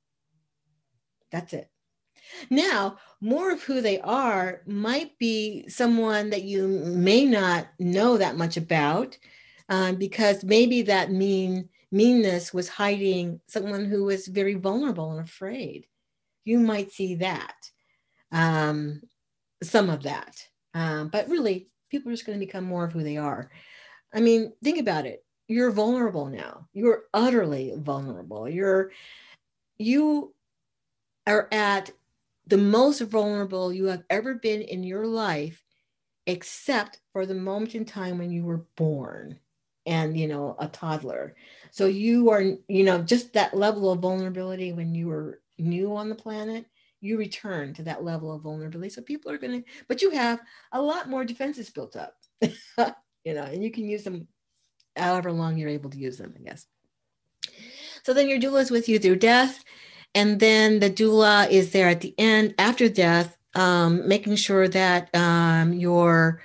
[1.33, 1.69] That's it.
[2.51, 8.37] Now more of who they are might be someone that you may not know that
[8.37, 9.19] much about
[9.69, 15.87] um, because maybe that mean meanness was hiding someone who was very vulnerable and afraid
[16.45, 17.55] you might see that
[18.33, 19.03] um,
[19.63, 20.47] some of that.
[20.75, 23.51] Um, but really, people are just going to become more of who they are.
[24.13, 25.25] I mean, think about it.
[25.49, 26.69] You're vulnerable now.
[26.73, 28.49] You're utterly vulnerable.
[28.49, 28.93] You're
[29.79, 30.35] you
[31.27, 31.91] are at
[32.47, 35.63] the most vulnerable you have ever been in your life,
[36.27, 39.39] except for the moment in time when you were born
[39.87, 41.35] and you know a toddler.
[41.71, 46.09] So you are, you know, just that level of vulnerability when you were new on
[46.09, 46.67] the planet
[47.03, 48.89] you return to that level of vulnerability.
[48.89, 50.41] So people are going to, but you have
[50.71, 54.29] a lot more defenses built up, you know, and you can use them
[54.97, 56.67] however long you're able to use them, I guess.
[58.05, 59.63] So then your doula is with you through death.
[60.15, 65.15] And then the doula is there at the end after death, um, making sure that
[65.15, 66.41] um, your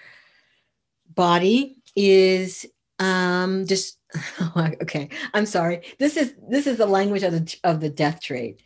[1.13, 2.65] body is
[2.99, 3.99] um, just
[4.57, 5.09] okay.
[5.33, 5.81] I'm sorry.
[5.99, 8.61] This is this is the language of the of the death trade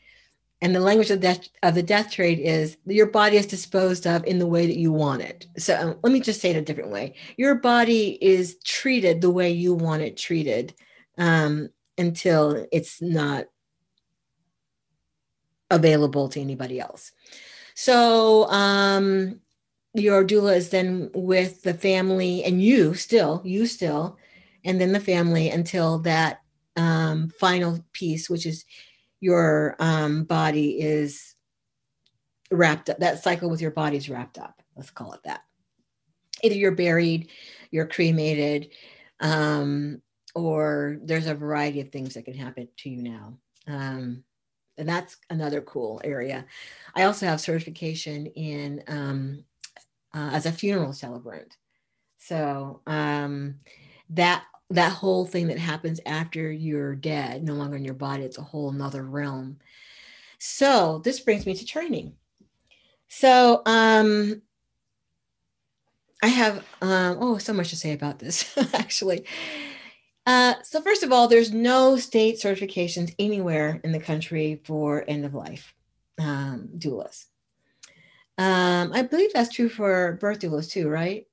[0.61, 4.23] and the language of, death, of the death trade is your body is disposed of
[4.25, 5.47] in the way that you want it.
[5.57, 7.15] So um, let me just say it a different way.
[7.35, 10.75] Your body is treated the way you want it treated
[11.17, 13.45] um, until it's not
[15.71, 17.11] available to anybody else.
[17.73, 19.39] So um,
[19.93, 24.17] your doula is then with the family and you still, you still,
[24.63, 26.41] and then the family until that
[26.77, 28.65] um, final piece, which is
[29.19, 31.35] your um, body is
[32.51, 34.61] wrapped up, that cycle with your body is wrapped up.
[34.75, 35.41] Let's call it that.
[36.43, 37.29] Either you're buried,
[37.69, 38.71] you're cremated,
[39.19, 40.01] um,
[40.33, 43.37] or there's a variety of things that can happen to you now.
[43.67, 44.23] Um,
[44.77, 46.45] and that's another cool area.
[46.95, 49.43] I also have certification in um,
[50.13, 51.57] uh, as a funeral celebrant.
[52.17, 53.55] So um,
[54.11, 58.37] that that whole thing that happens after you're dead, no longer in your body, it's
[58.37, 59.57] a whole nother realm.
[60.37, 62.13] So this brings me to training.
[63.09, 64.41] So um,
[66.23, 69.25] I have um, oh so much to say about this actually.
[70.25, 75.25] Uh, so first of all, there's no state certifications anywhere in the country for end
[75.25, 75.73] of life
[76.19, 77.25] um, doulas.
[78.37, 81.25] Um, I believe that's true for birth doulas too, right?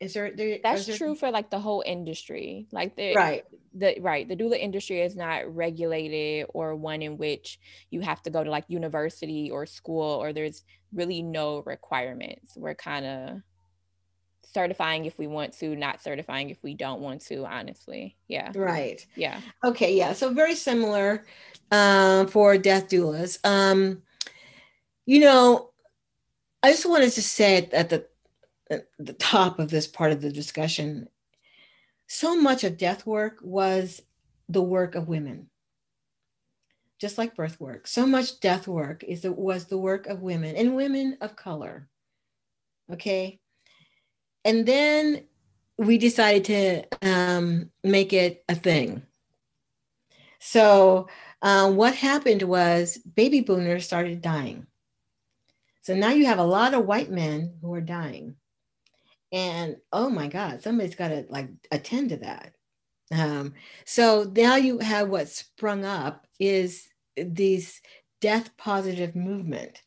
[0.00, 2.66] Is there, there that's there, true for like the whole industry.
[2.72, 3.44] Like the right.
[3.74, 7.58] the right the doula industry is not regulated or one in which
[7.90, 12.52] you have to go to like university or school or there's really no requirements.
[12.56, 13.42] We're kind of
[14.52, 18.16] certifying if we want to not certifying if we don't want to honestly.
[18.28, 18.52] Yeah.
[18.54, 19.06] Right.
[19.14, 19.40] Yeah.
[19.64, 21.24] Okay yeah so very similar
[21.70, 23.38] uh, for death doulas.
[23.44, 24.02] Um
[25.06, 25.70] you know
[26.64, 28.06] i just wanted to say at the
[28.70, 31.08] at the top of this part of the discussion,
[32.06, 34.02] so much of death work was
[34.48, 35.48] the work of women.
[36.98, 40.76] Just like birth work, so much death work is was the work of women and
[40.76, 41.88] women of color.
[42.90, 43.40] Okay.
[44.44, 45.24] And then
[45.76, 49.02] we decided to um, make it a thing.
[50.38, 51.08] So,
[51.42, 54.66] uh, what happened was baby boomers started dying.
[55.84, 58.36] So now you have a lot of white men who are dying.
[59.32, 62.54] And oh my god somebody's got to like attend to that.
[63.12, 63.52] Um,
[63.84, 67.82] so now you have what sprung up is these
[68.22, 69.82] death positive movement.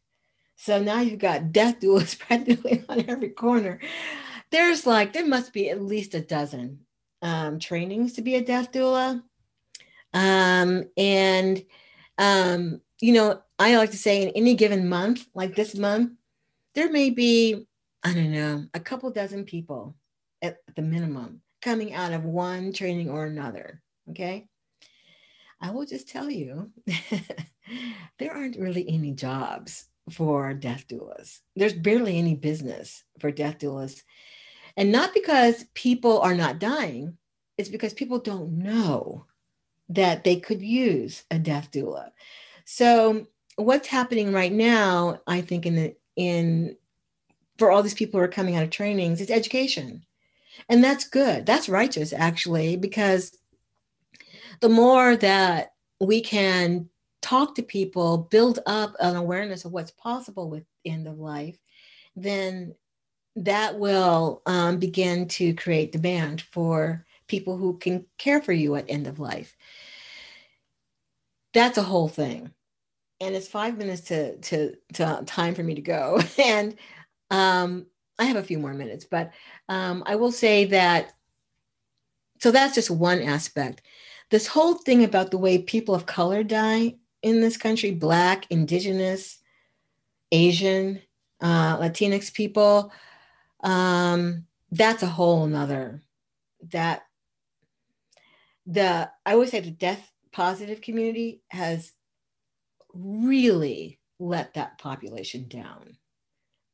[0.56, 3.80] So now you've got death doulas practically on every corner.
[4.52, 6.82] There's like there must be at least a dozen
[7.24, 9.24] um, trainings to be a death doula.
[10.14, 11.66] Um, and
[12.20, 16.12] um, you know i like to say in any given month like this month
[16.74, 17.68] there may be
[18.04, 19.96] I don't know, a couple dozen people
[20.42, 23.82] at the minimum coming out of one training or another.
[24.12, 24.48] Okay.
[25.60, 26.72] I will just tell you
[28.20, 31.40] there aren't really any jobs for death doulas.
[31.56, 34.04] There's barely any business for death doulas.
[34.78, 37.18] And not because people are not dying,
[37.58, 39.26] it's because people don't know
[39.90, 42.12] that they could use a death doula.
[42.70, 43.26] So
[43.56, 46.76] what's happening right now, I think in the in
[47.58, 50.06] for all these people who are coming out of trainings is education.
[50.68, 51.46] And that's good.
[51.46, 53.38] That's righteous, actually, because
[54.60, 56.90] the more that we can
[57.22, 61.58] talk to people, build up an awareness of what's possible with end of life,
[62.18, 62.76] then
[63.38, 68.90] that will um, begin to create demand for people who can care for you at
[68.90, 69.56] end of life.
[71.54, 72.52] That's a whole thing.
[73.20, 76.22] And it's five minutes to, to, to time for me to go.
[76.38, 76.76] And
[77.32, 77.88] um,
[78.20, 79.32] I have a few more minutes, but
[79.70, 81.14] um, I will say that.
[82.40, 83.82] So that's just one aspect.
[84.30, 89.40] This whole thing about the way people of color die in this country Black, Indigenous,
[90.32, 91.02] Asian,
[91.42, 92.92] uh, Latinx people
[93.62, 96.02] um, that's a whole nother
[96.72, 97.04] that
[98.66, 101.94] the I would say the death positive community has
[102.98, 105.98] really let that population down.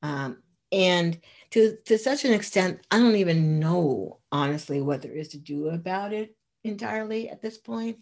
[0.02, 0.38] Um,
[0.72, 1.20] and
[1.52, 5.70] to, to such an extent, I don't even know, honestly, what there is to do
[5.70, 7.98] about it entirely at this point.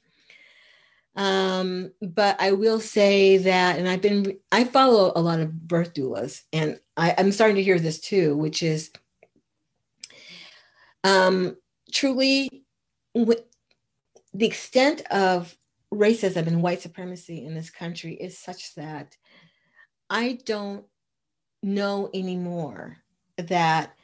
[1.15, 5.93] Um, but I will say that, and I've been, I follow a lot of birth
[5.93, 8.91] doulas, and I, I'm starting to hear this too, which is
[11.03, 11.57] um,
[11.91, 12.63] truly
[13.13, 15.55] the extent of
[15.93, 19.17] racism and white supremacy in this country is such that
[20.09, 20.85] I don't
[21.63, 22.97] know anymore
[23.37, 23.95] that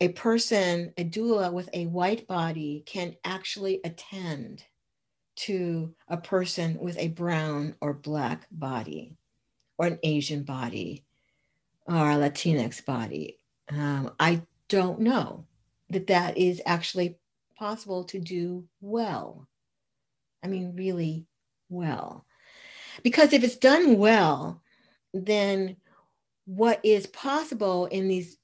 [0.00, 4.64] a person, a doula with a white body, can actually attend
[5.36, 9.16] to a person with a brown or black body,
[9.78, 11.04] or an Asian body,
[11.86, 13.38] or a Latinx body.
[13.68, 15.46] Um, I don't know
[15.90, 17.18] that that is actually
[17.56, 19.46] possible to do well.
[20.46, 21.26] I mean, really
[21.68, 22.24] well.
[23.02, 24.62] Because if it's done well,
[25.12, 25.76] then
[26.44, 28.38] what is possible in these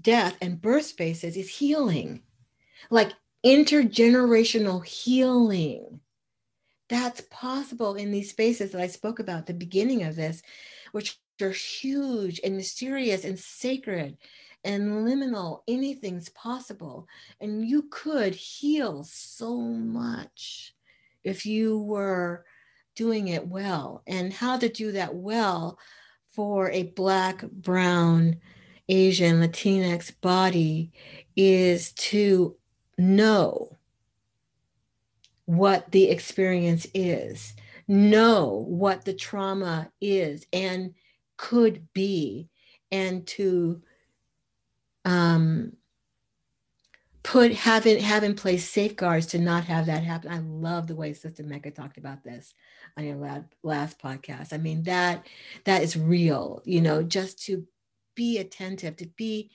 [0.00, 2.22] death and birth spaces is healing,
[2.88, 3.14] like
[3.44, 5.98] intergenerational healing.
[6.88, 10.40] That's possible in these spaces that I spoke about at the beginning of this,
[10.92, 14.18] which are huge and mysterious and sacred
[14.62, 15.62] and liminal.
[15.66, 17.08] Anything's possible.
[17.40, 20.74] And you could heal so much
[21.24, 22.44] if you were
[22.94, 24.02] doing it well.
[24.06, 25.78] And how to do that well
[26.32, 28.36] for a Black, Brown,
[28.88, 30.92] Asian, Latinx body
[31.36, 32.56] is to
[32.96, 33.76] know
[35.44, 37.54] what the experience is,
[37.86, 40.94] know what the trauma is and
[41.36, 42.48] could be
[42.90, 43.80] and to
[45.04, 45.72] um,
[47.28, 50.32] put have in have in place safeguards to not have that happen.
[50.32, 52.54] I love the way Sister Mecca talked about this
[52.96, 54.54] on your last, last podcast.
[54.54, 55.26] I mean that
[55.64, 57.66] that is real, you know, just to
[58.14, 59.50] be attentive, to be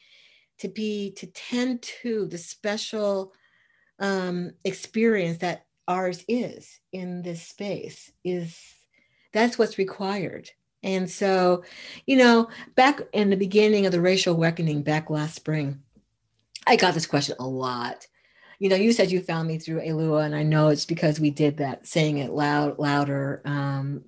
[0.59, 3.33] to be to tend to the special
[3.97, 8.55] um, experience that ours is in this space is
[9.33, 10.49] that's what's required
[10.83, 11.63] and so
[12.05, 15.81] you know back in the beginning of the racial reckoning back last spring
[16.67, 18.07] i got this question a lot
[18.59, 21.29] you know you said you found me through Alua and i know it's because we
[21.29, 24.03] did that saying it loud louder um,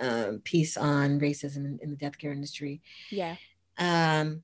[0.00, 2.80] uh, piece on racism in, in the death care industry
[3.10, 3.36] yeah
[3.78, 4.42] um,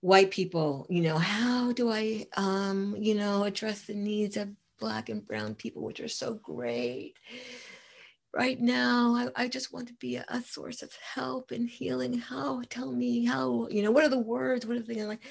[0.00, 4.48] white people you know how do i um, you know address the needs of
[4.78, 7.14] black and brown people, which are so great.
[8.34, 12.18] Right now, I, I just want to be a, a, source of help and healing.
[12.18, 12.62] How?
[12.68, 14.66] Tell me how, you know, what are the words?
[14.66, 15.24] What are the things like?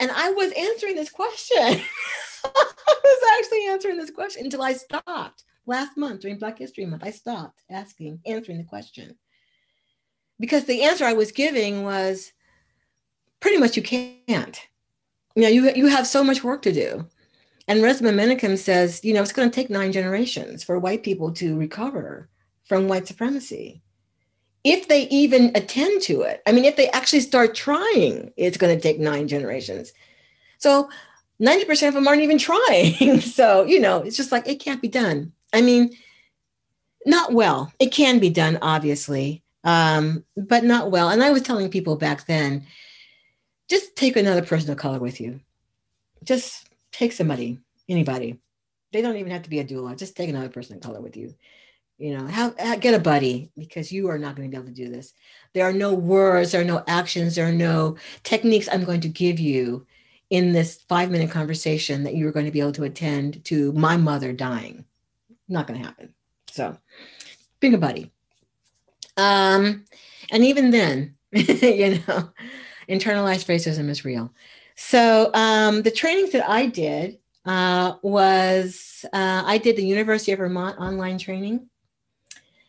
[0.00, 1.56] And I was answering this question.
[2.44, 7.04] I was actually answering this question until I stopped last month during Black History Month.
[7.04, 9.16] I stopped asking, answering the question.
[10.40, 12.32] Because the answer I was giving was
[13.40, 14.60] pretty much you can't.
[15.36, 17.06] You know, you, you have so much work to do.
[17.66, 21.32] And Resmaa Menakem says, you know, it's going to take nine generations for white people
[21.34, 22.28] to recover
[22.64, 23.82] from white supremacy.
[24.64, 28.74] If they even attend to it, I mean, if they actually start trying, it's going
[28.74, 29.92] to take nine generations.
[30.58, 30.88] So
[31.40, 33.20] 90% of them aren't even trying.
[33.20, 35.32] so, you know, it's just like, it can't be done.
[35.52, 35.94] I mean,
[37.06, 37.72] not well.
[37.78, 41.10] It can be done, obviously, um, but not well.
[41.10, 42.66] And I was telling people back then,
[43.68, 45.40] just take another person of color with you.
[46.24, 48.38] Just take somebody, anybody.
[48.92, 49.96] They don't even have to be a doula.
[49.98, 51.34] Just take another person of color with you.
[51.98, 54.74] You know, have, get a buddy because you are not going to be able to
[54.74, 55.12] do this.
[55.52, 59.08] There are no words, there are no actions, there are no techniques I'm going to
[59.08, 59.86] give you
[60.30, 63.96] in this five minute conversation that you're going to be able to attend to my
[63.96, 64.84] mother dying.
[65.48, 66.14] Not going to happen.
[66.50, 66.76] So,
[67.60, 68.10] bring a buddy.
[69.16, 69.84] Um,
[70.30, 72.32] and even then, you know,
[72.88, 74.32] internalized racism is real.
[74.76, 80.38] So um, the trainings that I did uh, was uh, I did the University of
[80.38, 81.68] Vermont online training.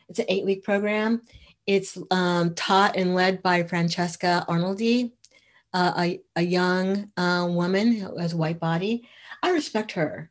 [0.09, 1.21] It's an eight week program.
[1.65, 5.11] It's um, taught and led by Francesca Arnoldi,
[5.73, 9.07] uh, a, a young uh, woman who has a white body.
[9.41, 10.29] I respect her.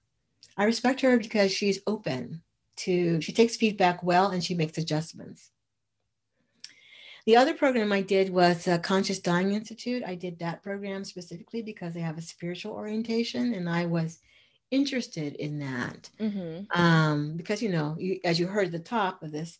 [0.57, 2.43] I respect her because she's open
[2.77, 5.51] to, she takes feedback well and she makes adjustments.
[7.27, 10.03] The other program I did was a Conscious Dying Institute.
[10.07, 14.19] I did that program specifically because they have a spiritual orientation, and I was
[14.71, 16.79] interested in that mm-hmm.
[16.79, 19.59] um, because you know, you, as you heard at the top of this,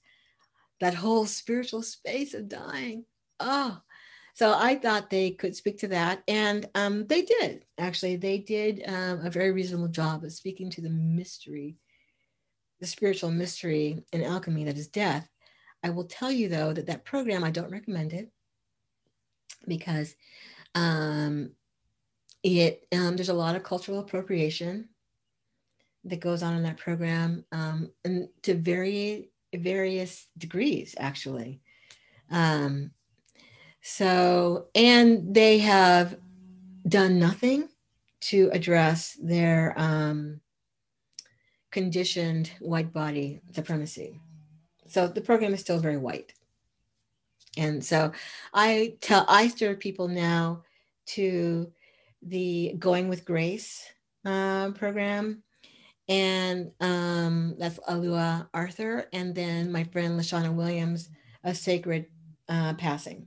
[0.81, 3.05] that whole spiritual space of dying.
[3.41, 3.81] Oh,
[4.35, 7.65] so I thought they could speak to that, and um, they did.
[7.79, 11.77] Actually, they did um, a very reasonable job of speaking to the mystery,
[12.81, 15.29] the spiritual mystery in alchemy that is death
[15.85, 18.31] I will tell you though that that program, I don't recommend it
[19.69, 20.17] because
[20.75, 21.51] um,
[22.43, 24.89] it um, there's a lot of cultural appropriation
[26.05, 31.61] that goes on in that program um, and to very various degrees actually
[32.31, 32.91] um,
[33.83, 36.17] so and they have
[36.89, 37.69] done nothing
[38.21, 40.41] to address their um,
[41.71, 44.21] conditioned white body supremacy
[44.95, 46.33] so the program is still very white.
[47.57, 48.13] And so
[48.53, 50.63] I tell, I stir people now
[51.07, 51.73] to
[52.23, 53.85] the Going with Grace
[54.25, 55.43] uh, program.
[56.09, 59.09] And um, that's Alua Arthur.
[59.13, 61.09] And then my friend Lashana Williams,
[61.45, 62.07] A Sacred
[62.49, 63.27] uh, Passing,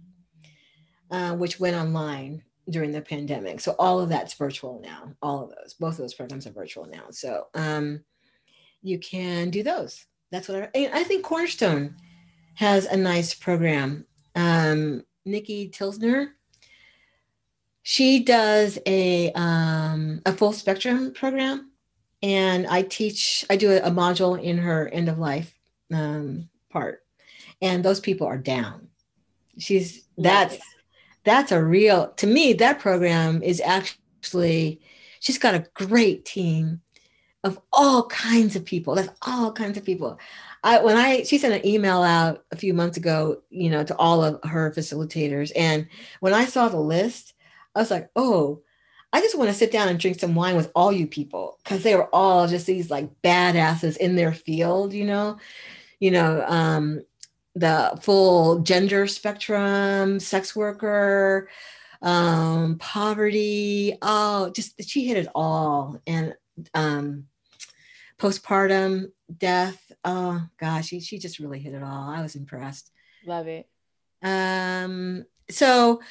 [1.09, 3.59] uh, which went online during the pandemic.
[3.59, 5.13] So all of that's virtual now.
[5.21, 7.05] All of those, both of those programs are virtual now.
[7.09, 8.03] So um,
[8.83, 11.95] you can do those that's what I, I think Cornerstone
[12.55, 14.05] has a nice program.
[14.35, 16.29] Um, Nikki Tilsner,
[17.83, 21.71] she does a um, a full spectrum program,
[22.27, 23.45] and I teach.
[23.49, 25.57] I do a, a module in her end of life
[25.93, 27.03] um, part,
[27.61, 28.89] and those people are down.
[29.57, 30.57] She's that's
[31.23, 32.51] that's a real to me.
[32.51, 34.81] That program is actually
[35.21, 36.81] she's got a great team
[37.45, 38.95] of all kinds of people.
[38.95, 40.19] That's all kinds of people.
[40.65, 43.95] I when I she sent an email out a few months ago, you know, to
[43.95, 45.87] all of her facilitators, and
[46.19, 47.35] when I saw the list,
[47.73, 48.63] I was like, oh,
[49.13, 51.83] I just want to sit down and drink some wine with all you people because
[51.83, 55.37] they were all just these like badasses in their field, you know.
[55.99, 57.01] you know, um,
[57.55, 61.49] the full gender spectrum, sex worker,
[62.01, 63.97] um, poverty.
[64.01, 65.99] Oh, just she hit it all.
[66.05, 66.35] And
[66.73, 67.25] um,
[68.19, 69.91] postpartum death.
[70.03, 72.09] Oh gosh, she, she just really hit it all.
[72.09, 72.91] I was impressed.
[73.25, 73.67] Love it.
[74.21, 76.01] Um, so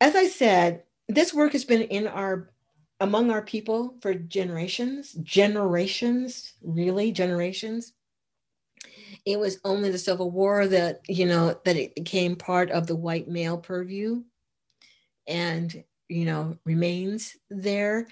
[0.00, 2.50] as I said, this work has been in our
[3.00, 7.92] among our people for generations, generations, really generations.
[9.24, 12.96] It was only the Civil War that, you know, that it became part of the
[12.96, 14.22] white male purview
[15.28, 18.08] and, you know, remains there.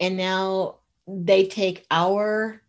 [0.00, 0.76] And now
[1.06, 2.62] they take our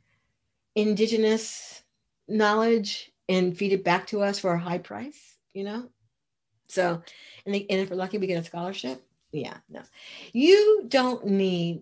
[0.75, 1.83] indigenous
[2.27, 5.87] knowledge and feed it back to us for a high price, you know?
[6.67, 7.01] So,
[7.45, 9.01] and, they, and if we're lucky, we get a scholarship.
[9.35, 9.81] Yeah, no.
[10.31, 11.81] You don't need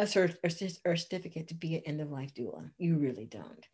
[0.00, 0.36] a cert
[0.84, 2.68] or, certificate to be an end of life doula.
[2.76, 3.66] You really don't.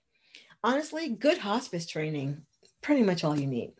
[0.62, 2.42] Honestly, good hospice training,
[2.82, 3.72] pretty much all you need.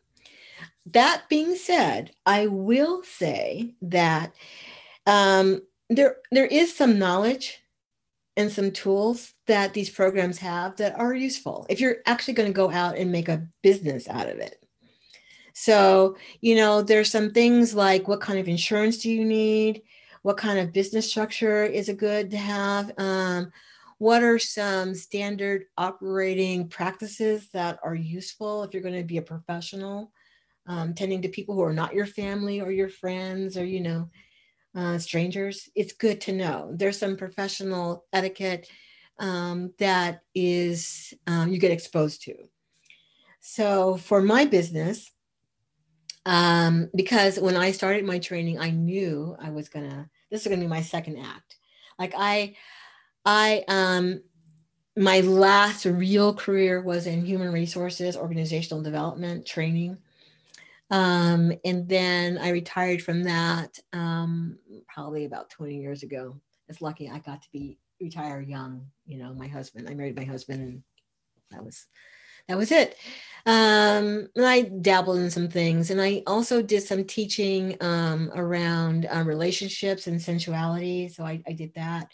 [0.86, 4.34] That being said, I will say that
[5.04, 7.58] um, there there is some knowledge
[8.36, 12.52] and some tools that these programs have that are useful if you're actually going to
[12.52, 14.65] go out and make a business out of it.
[15.58, 19.80] So, you know, there's some things like what kind of insurance do you need?
[20.20, 22.92] What kind of business structure is it good to have?
[22.98, 23.50] Um,
[23.96, 29.22] what are some standard operating practices that are useful if you're going to be a
[29.22, 30.12] professional,
[30.66, 34.10] um, tending to people who are not your family or your friends or, you know,
[34.74, 35.70] uh, strangers?
[35.74, 36.70] It's good to know.
[36.74, 38.68] There's some professional etiquette
[39.18, 42.34] um, that is um, you get exposed to.
[43.40, 45.12] So for my business,
[46.26, 50.10] um, because when I started my training, I knew I was gonna.
[50.30, 51.56] This is gonna be my second act.
[52.00, 52.56] Like I,
[53.24, 54.22] I um,
[54.96, 59.98] my last real career was in human resources, organizational development, training.
[60.90, 64.58] Um, and then I retired from that um,
[64.92, 66.40] probably about 20 years ago.
[66.68, 68.84] It's lucky I got to be retire young.
[69.06, 69.88] You know, my husband.
[69.88, 70.82] I married my husband, and
[71.52, 71.86] that was
[72.48, 72.96] that was it.
[73.46, 79.06] Um, and I dabbled in some things, and I also did some teaching um, around
[79.06, 81.08] uh, relationships and sensuality.
[81.08, 82.12] So I, I did that.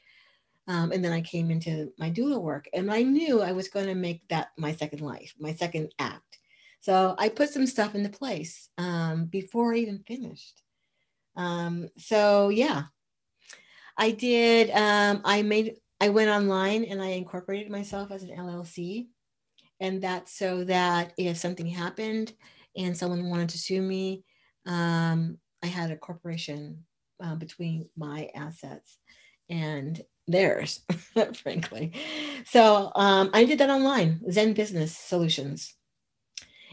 [0.69, 3.87] Um, and then I came into my doula work, and I knew I was going
[3.87, 6.39] to make that my second life, my second act.
[6.81, 10.63] So I put some stuff into place um, before I even finished.
[11.37, 12.85] Um, so yeah,
[13.97, 14.71] I did.
[14.71, 15.77] Um, I made.
[16.01, 19.07] I went online and I incorporated myself as an LLC
[19.83, 22.33] and that's so that if something happened
[22.77, 24.25] and someone wanted to sue me,
[24.65, 26.85] um, I had a corporation
[27.23, 28.99] uh, between my assets
[29.51, 30.83] and theirs,
[31.43, 31.93] frankly.
[32.47, 35.75] So um, I did that online, Zen Business Solutions.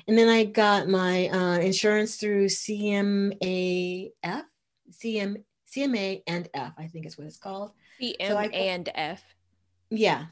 [0.07, 5.43] And then I got my uh, insurance through CMAF, CM,
[5.76, 7.72] CMA and F, I think is what it's called.
[7.99, 9.24] CM so and F.
[9.89, 10.26] Yeah,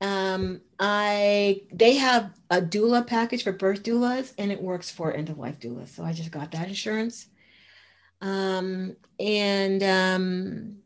[0.00, 5.30] um, I they have a doula package for birth doulas, and it works for end
[5.30, 5.88] of life doulas.
[5.88, 7.26] So I just got that insurance.
[8.20, 10.76] Um, and um,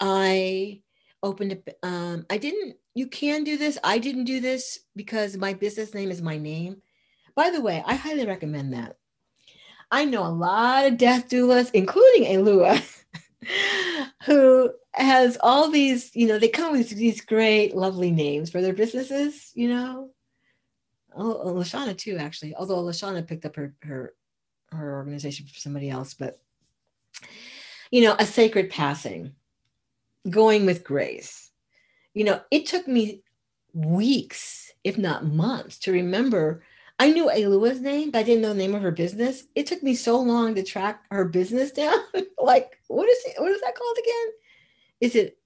[0.00, 0.82] I
[1.22, 1.68] opened up.
[1.82, 2.76] Um, I didn't.
[2.94, 3.78] You can do this.
[3.84, 6.82] I didn't do this because my business name is my name.
[7.34, 8.96] By the way, I highly recommend that.
[9.90, 12.82] I know a lot of death doulas, including Alua,
[14.24, 18.72] who has all these, you know, they come with these great, lovely names for their
[18.72, 20.10] businesses, you know.
[21.16, 22.54] Oh, oh Lashana too, actually.
[22.54, 24.14] Although Lashana picked up her her
[24.70, 26.40] her organization for somebody else, but
[27.90, 29.32] you know, a sacred passing,
[30.28, 31.50] going with grace.
[32.14, 33.22] You know, it took me
[33.72, 36.62] weeks, if not months, to remember.
[36.98, 39.44] I knew Alua's name, but I didn't know the name of her business.
[39.54, 41.98] It took me so long to track her business down.
[42.38, 43.40] like, what is it?
[43.40, 44.32] What is that called again?
[45.00, 45.38] Is it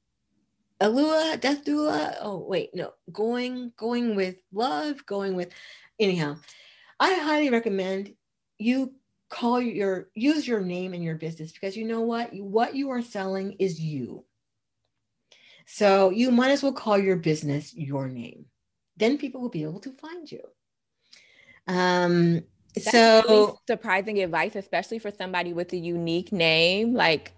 [0.80, 2.16] Alua, Death Doula?
[2.20, 5.50] Oh, wait, no, going, going with love, going with,
[6.00, 6.36] anyhow,
[6.98, 8.14] I highly recommend
[8.58, 8.94] you
[9.30, 12.34] call your, use your name in your business because you know what?
[12.34, 14.24] What you are selling is you.
[15.66, 18.46] So you might as well call your business your name.
[18.96, 20.42] Then people will be able to find you.
[21.68, 22.42] Um,
[22.74, 26.94] That's so really surprising advice, especially for somebody with a unique name.
[26.94, 27.32] Like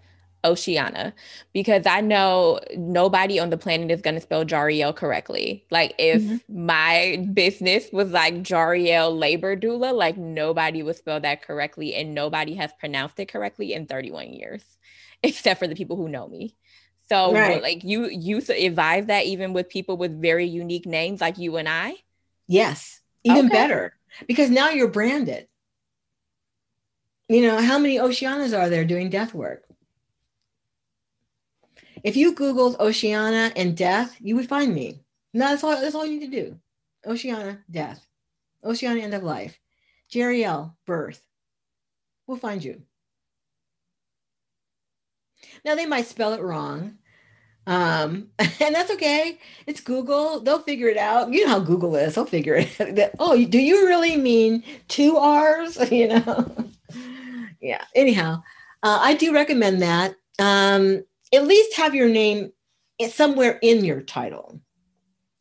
[0.45, 1.13] Oceana
[1.53, 5.65] because I know nobody on the planet is going to spell Jariel correctly.
[5.71, 6.65] Like if mm-hmm.
[6.65, 12.53] my business was like Jariel labor doula, like nobody would spell that correctly and nobody
[12.53, 14.63] has pronounced it correctly in 31 years
[15.23, 16.55] except for the people who know me.
[17.09, 17.61] So right.
[17.61, 21.69] like you you advise that even with people with very unique names like you and
[21.69, 21.95] I?
[22.47, 23.53] Yes, even Okay.
[23.53, 23.93] better
[24.27, 25.47] because now you're branded.
[27.27, 29.63] You know, how many Oceanas are there doing death work?
[32.05, 35.01] If you Googled Oceana and death, you would find me.
[35.33, 36.59] No, that's all, that's all you need to do.
[37.03, 38.05] Oceana, death.
[38.63, 39.59] Oceana, end of life.
[40.13, 41.19] Jariel, birth.
[42.27, 42.83] We'll find you.
[45.65, 46.99] Now, they might spell it wrong.
[47.65, 49.39] Um, and that's okay.
[49.65, 50.41] It's Google.
[50.41, 51.33] They'll figure it out.
[51.33, 52.13] You know how Google is.
[52.13, 53.09] They'll figure it out.
[53.19, 55.79] Oh, do you really mean two R's?
[55.91, 56.69] You know?
[57.59, 57.83] yeah.
[57.95, 58.43] Anyhow,
[58.83, 60.13] uh, I do recommend that.
[60.37, 61.03] Um,
[61.33, 62.51] at least have your name
[63.09, 64.59] somewhere in your title.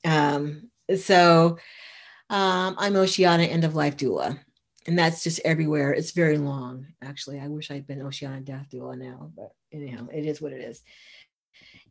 [0.04, 1.58] Um, so
[2.30, 4.38] um, I'm Oceana End of Life Doula.
[4.86, 5.92] And that's just everywhere.
[5.92, 7.40] It's very long, actually.
[7.40, 10.82] I wish I'd been Oceana Death Doula now, but anyhow, it is what it is.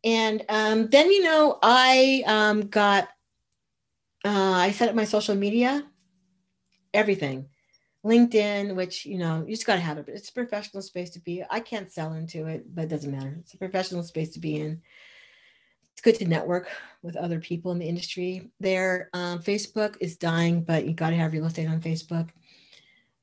[0.04, 3.08] And um, then, you know, I um, got,
[4.24, 5.84] uh, I set up my social media,
[6.92, 7.48] everything.
[8.04, 10.06] LinkedIn, which, you know, you just got to have it.
[10.06, 11.42] But it's a professional space to be.
[11.50, 13.36] I can't sell into it, but it doesn't matter.
[13.40, 14.80] It's a professional space to be in.
[15.92, 16.68] It's good to network
[17.02, 19.10] with other people in the industry there.
[19.14, 22.30] Um, Facebook is dying, but you got to have real estate on Facebook.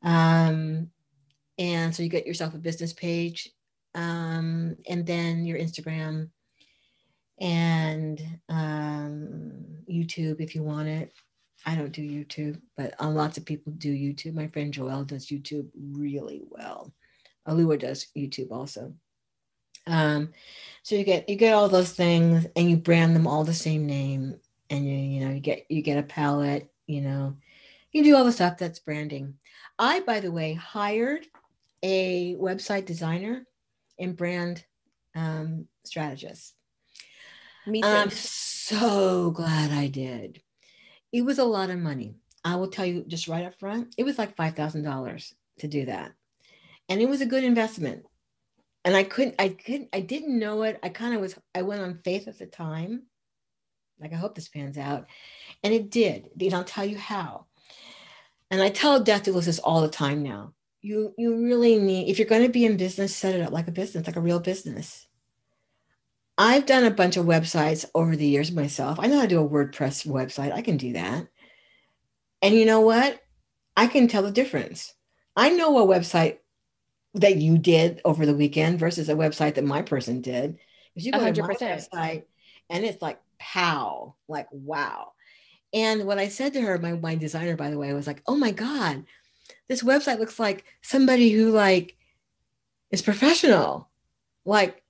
[0.04, 0.90] Um,
[1.58, 3.52] and so you get yourself a business page
[3.94, 6.30] um, and then your Instagram
[7.40, 9.54] and um,
[9.90, 11.14] YouTube if you want it.
[11.66, 14.34] I don't do YouTube, but uh, lots of people do YouTube.
[14.34, 16.94] My friend Joelle does YouTube really well.
[17.48, 18.94] Alua does YouTube also.
[19.88, 20.32] Um,
[20.84, 23.86] so you get you get all those things, and you brand them all the same
[23.86, 24.40] name,
[24.70, 26.70] and you you know you get you get a palette.
[26.88, 27.38] You know,
[27.92, 29.36] you do all the stuff that's branding.
[29.78, 31.26] I, by the way, hired
[31.84, 33.46] a website designer
[34.00, 34.64] and brand
[35.16, 36.54] um, strategist.
[37.66, 37.88] Me too.
[37.88, 40.42] I'm so glad I did.
[41.12, 42.16] It was a lot of money.
[42.44, 46.14] I will tell you just right up front, it was like $5,000 to do that.
[46.90, 48.06] And it was a good investment.
[48.84, 50.80] And I couldn't, I couldn't, I didn't know it.
[50.82, 53.04] I kind of was, I went on faith at the time.
[54.00, 55.06] Like, I hope this pans out.
[55.64, 56.30] And it did.
[56.40, 57.46] And I'll tell you how.
[58.50, 60.54] And I tell death doulas this all the time now.
[60.82, 63.68] You, you really need, if you're going to be in business, set it up like
[63.68, 65.06] a business, like a real business.
[66.38, 69.00] I've done a bunch of websites over the years myself.
[69.00, 70.52] I know how to do a WordPress website.
[70.52, 71.28] I can do that.
[72.42, 73.22] And you know what?
[73.78, 74.94] I can tell the difference.
[75.36, 76.38] I know a website
[77.16, 80.58] that you did over the weekend versus a website that my person did.
[80.94, 82.24] Because you go to my website
[82.70, 85.12] and it's like pow, like wow.
[85.74, 88.36] And what I said to her, my, my designer, by the way, was like, oh
[88.36, 89.06] my God,
[89.70, 91.96] this website looks like somebody who like
[92.92, 93.90] is professional.
[94.46, 94.84] Like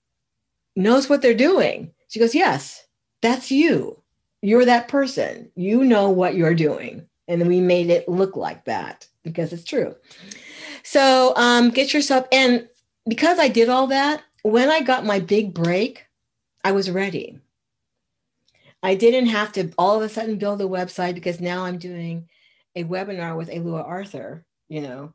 [0.76, 1.92] knows what they're doing.
[2.08, 2.86] She goes, Yes,
[3.22, 4.02] that's you.
[4.42, 5.52] You're that person.
[5.56, 7.08] You know what you're doing.
[7.28, 9.96] And we made it look like that because it's true.
[10.84, 12.68] So um, get yourself, and
[13.08, 16.06] because I did all that, when I got my big break,
[16.64, 17.40] I was ready.
[18.84, 22.28] I didn't have to all of a sudden build a website because now I'm doing
[22.76, 25.14] a webinar with Alua Arthur, you know,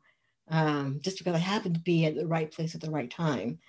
[0.49, 3.59] um, just because I happened to be at the right place at the right time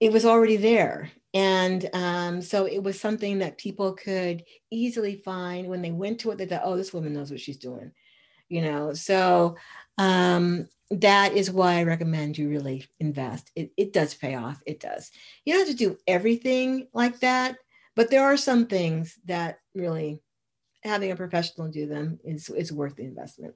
[0.00, 1.10] it was already there.
[1.34, 6.30] And um, so it was something that people could easily find when they went to
[6.30, 6.38] it.
[6.38, 7.92] They thought, oh, this woman knows what she's doing,
[8.48, 8.94] you know.
[8.94, 9.56] So
[9.98, 13.50] um, that is why I recommend you really invest.
[13.54, 14.60] It, it does pay off.
[14.66, 15.10] It does.
[15.44, 17.58] You don't have to do everything like that,
[17.94, 20.22] but there are some things that really
[20.84, 23.54] having a professional do them is, is worth the investment.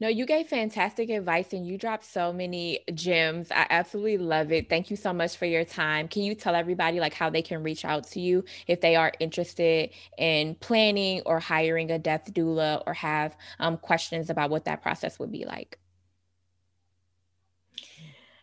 [0.00, 3.50] No, you gave fantastic advice and you dropped so many gems.
[3.50, 4.68] I absolutely love it.
[4.68, 6.06] Thank you so much for your time.
[6.06, 9.12] Can you tell everybody like how they can reach out to you if they are
[9.18, 14.82] interested in planning or hiring a death doula or have um, questions about what that
[14.82, 15.80] process would be like?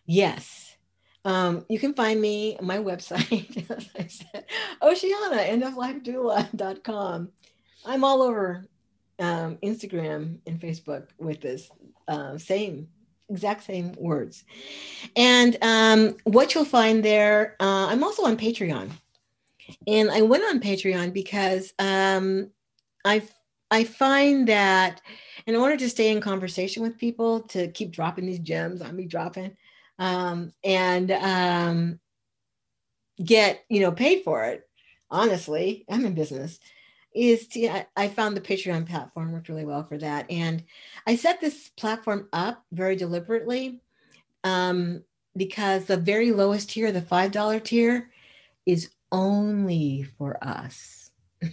[0.04, 0.76] Yes.
[1.24, 4.44] Um, you can find me my website, as I said.
[7.86, 8.66] I'm all over
[9.18, 11.70] um, Instagram and Facebook with this
[12.08, 12.88] uh, same
[13.28, 14.44] exact same words.
[15.16, 18.90] And um, what you'll find there, uh, I'm also on Patreon,
[19.86, 22.50] and I went on Patreon because um,
[23.04, 23.22] I
[23.70, 25.00] I find that
[25.46, 29.06] in order to stay in conversation with people, to keep dropping these gems on me
[29.06, 29.56] dropping,
[29.98, 32.00] um, and um,
[33.24, 34.68] get you know paid for it.
[35.10, 36.58] Honestly, I'm in business
[37.16, 40.30] is to, I found the Patreon platform worked really well for that.
[40.30, 40.62] And
[41.06, 43.80] I set this platform up very deliberately
[44.44, 45.02] um,
[45.36, 48.10] because the very lowest tier, the $5 tier,
[48.66, 51.10] is only for us.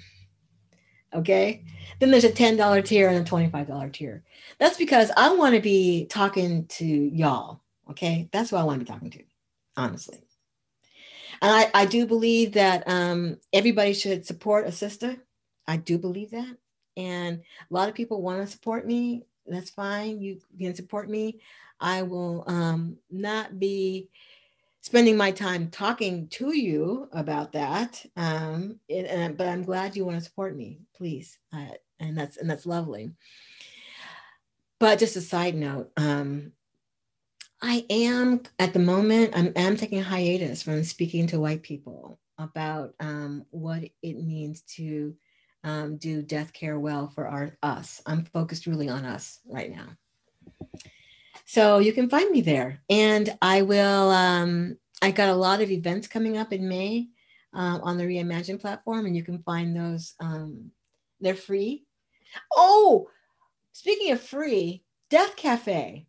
[1.15, 1.63] Okay.
[1.99, 4.23] Then there's a $10 tier and a $25 tier.
[4.57, 7.61] That's because I want to be talking to y'all.
[7.91, 8.29] Okay.
[8.31, 9.23] That's what I want to be talking to,
[9.77, 10.23] honestly.
[11.39, 15.17] And I, I do believe that um, everybody should support a sister.
[15.67, 16.57] I do believe that.
[16.95, 19.23] And a lot of people want to support me.
[19.47, 20.21] That's fine.
[20.21, 21.41] You can support me.
[21.79, 24.09] I will um, not be
[24.81, 28.05] spending my time talking to you about that.
[28.15, 31.39] Um, it, but I'm glad you want to support me, please.
[31.53, 31.67] Uh,
[31.99, 33.11] and that's and that's lovely.
[34.79, 36.51] But just a side note, um,
[37.61, 42.19] I am at the moment I'm, I'm taking a hiatus from speaking to white people
[42.37, 45.15] about um, what it means to
[45.63, 48.01] um, do death care well for our us.
[48.05, 49.89] I'm focused really on us right now.
[51.45, 52.81] So you can find me there.
[52.89, 57.07] And I will, um, I got a lot of events coming up in May
[57.53, 60.15] uh, on the Reimagine platform, and you can find those.
[60.19, 60.71] Um,
[61.21, 61.85] they're free.
[62.55, 63.09] Oh,
[63.71, 66.07] speaking of free, Death Cafe.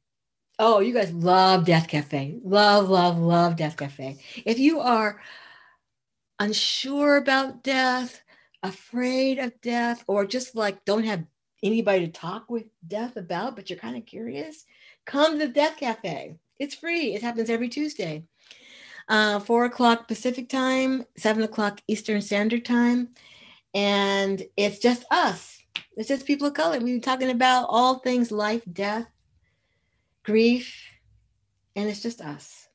[0.58, 2.38] Oh, you guys love Death Cafe.
[2.44, 4.18] Love, love, love Death Cafe.
[4.46, 5.20] If you are
[6.38, 8.22] unsure about death,
[8.64, 11.24] afraid of death, or just like don't have
[11.62, 14.64] anybody to talk with death about, but you're kind of curious,
[15.04, 16.36] come to the Death Cafe.
[16.58, 17.14] It's free.
[17.14, 18.24] It happens every Tuesday.
[19.08, 23.10] Uh, four o'clock Pacific time, seven o'clock Eastern Standard Time.
[23.74, 25.58] And it's just us.
[25.96, 26.78] It's just people of color.
[26.78, 29.06] We've been talking about all things life, death,
[30.22, 30.74] grief,
[31.76, 32.68] and it's just us.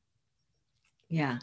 [1.09, 1.39] Yeah.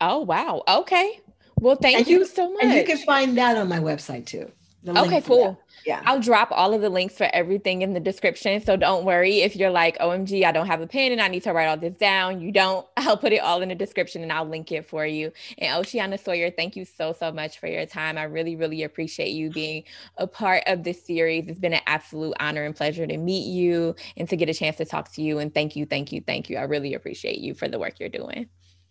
[0.00, 0.62] Oh, wow.
[0.68, 1.20] Okay.
[1.60, 2.64] Well, thank you, you, so much.
[2.64, 4.50] And you can find that on my website too.
[4.86, 5.60] Okay, cool.
[5.84, 6.02] Yeah.
[6.04, 8.60] I'll drop all of the links for everything in the description.
[8.62, 11.42] So don't worry if you're like, OMG, I don't have a pen and I need
[11.44, 12.40] to write all this down.
[12.40, 12.86] You don't.
[12.96, 15.32] I'll put it all in the description and I'll link it for you.
[15.58, 18.18] And Oceana Sawyer, thank you so, so much for your time.
[18.18, 19.84] I really, really appreciate you being
[20.16, 21.48] a part of this series.
[21.48, 24.76] It's been an absolute honor and pleasure to meet you and to get a chance
[24.76, 25.38] to talk to you.
[25.38, 26.56] And thank you, thank you, thank you.
[26.56, 28.48] I really appreciate you for the work you're doing.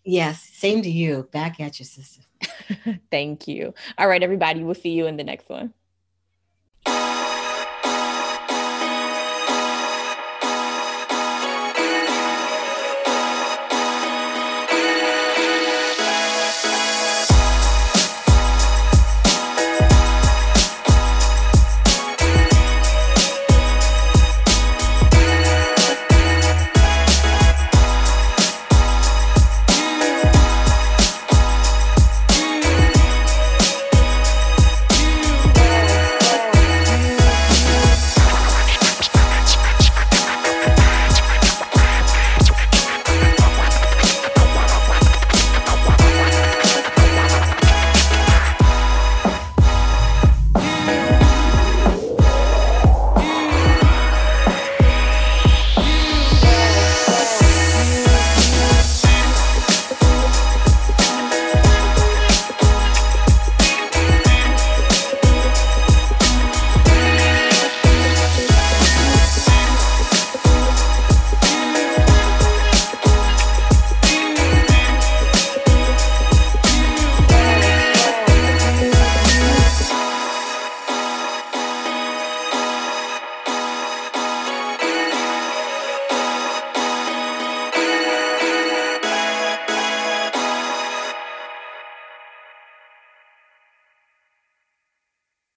[0.08, 1.28] Yes, same to you.
[1.32, 2.22] Back at you, sister.
[3.10, 3.74] thank you.
[3.98, 4.64] All right, everybody.
[4.64, 5.74] We'll see you in the next one.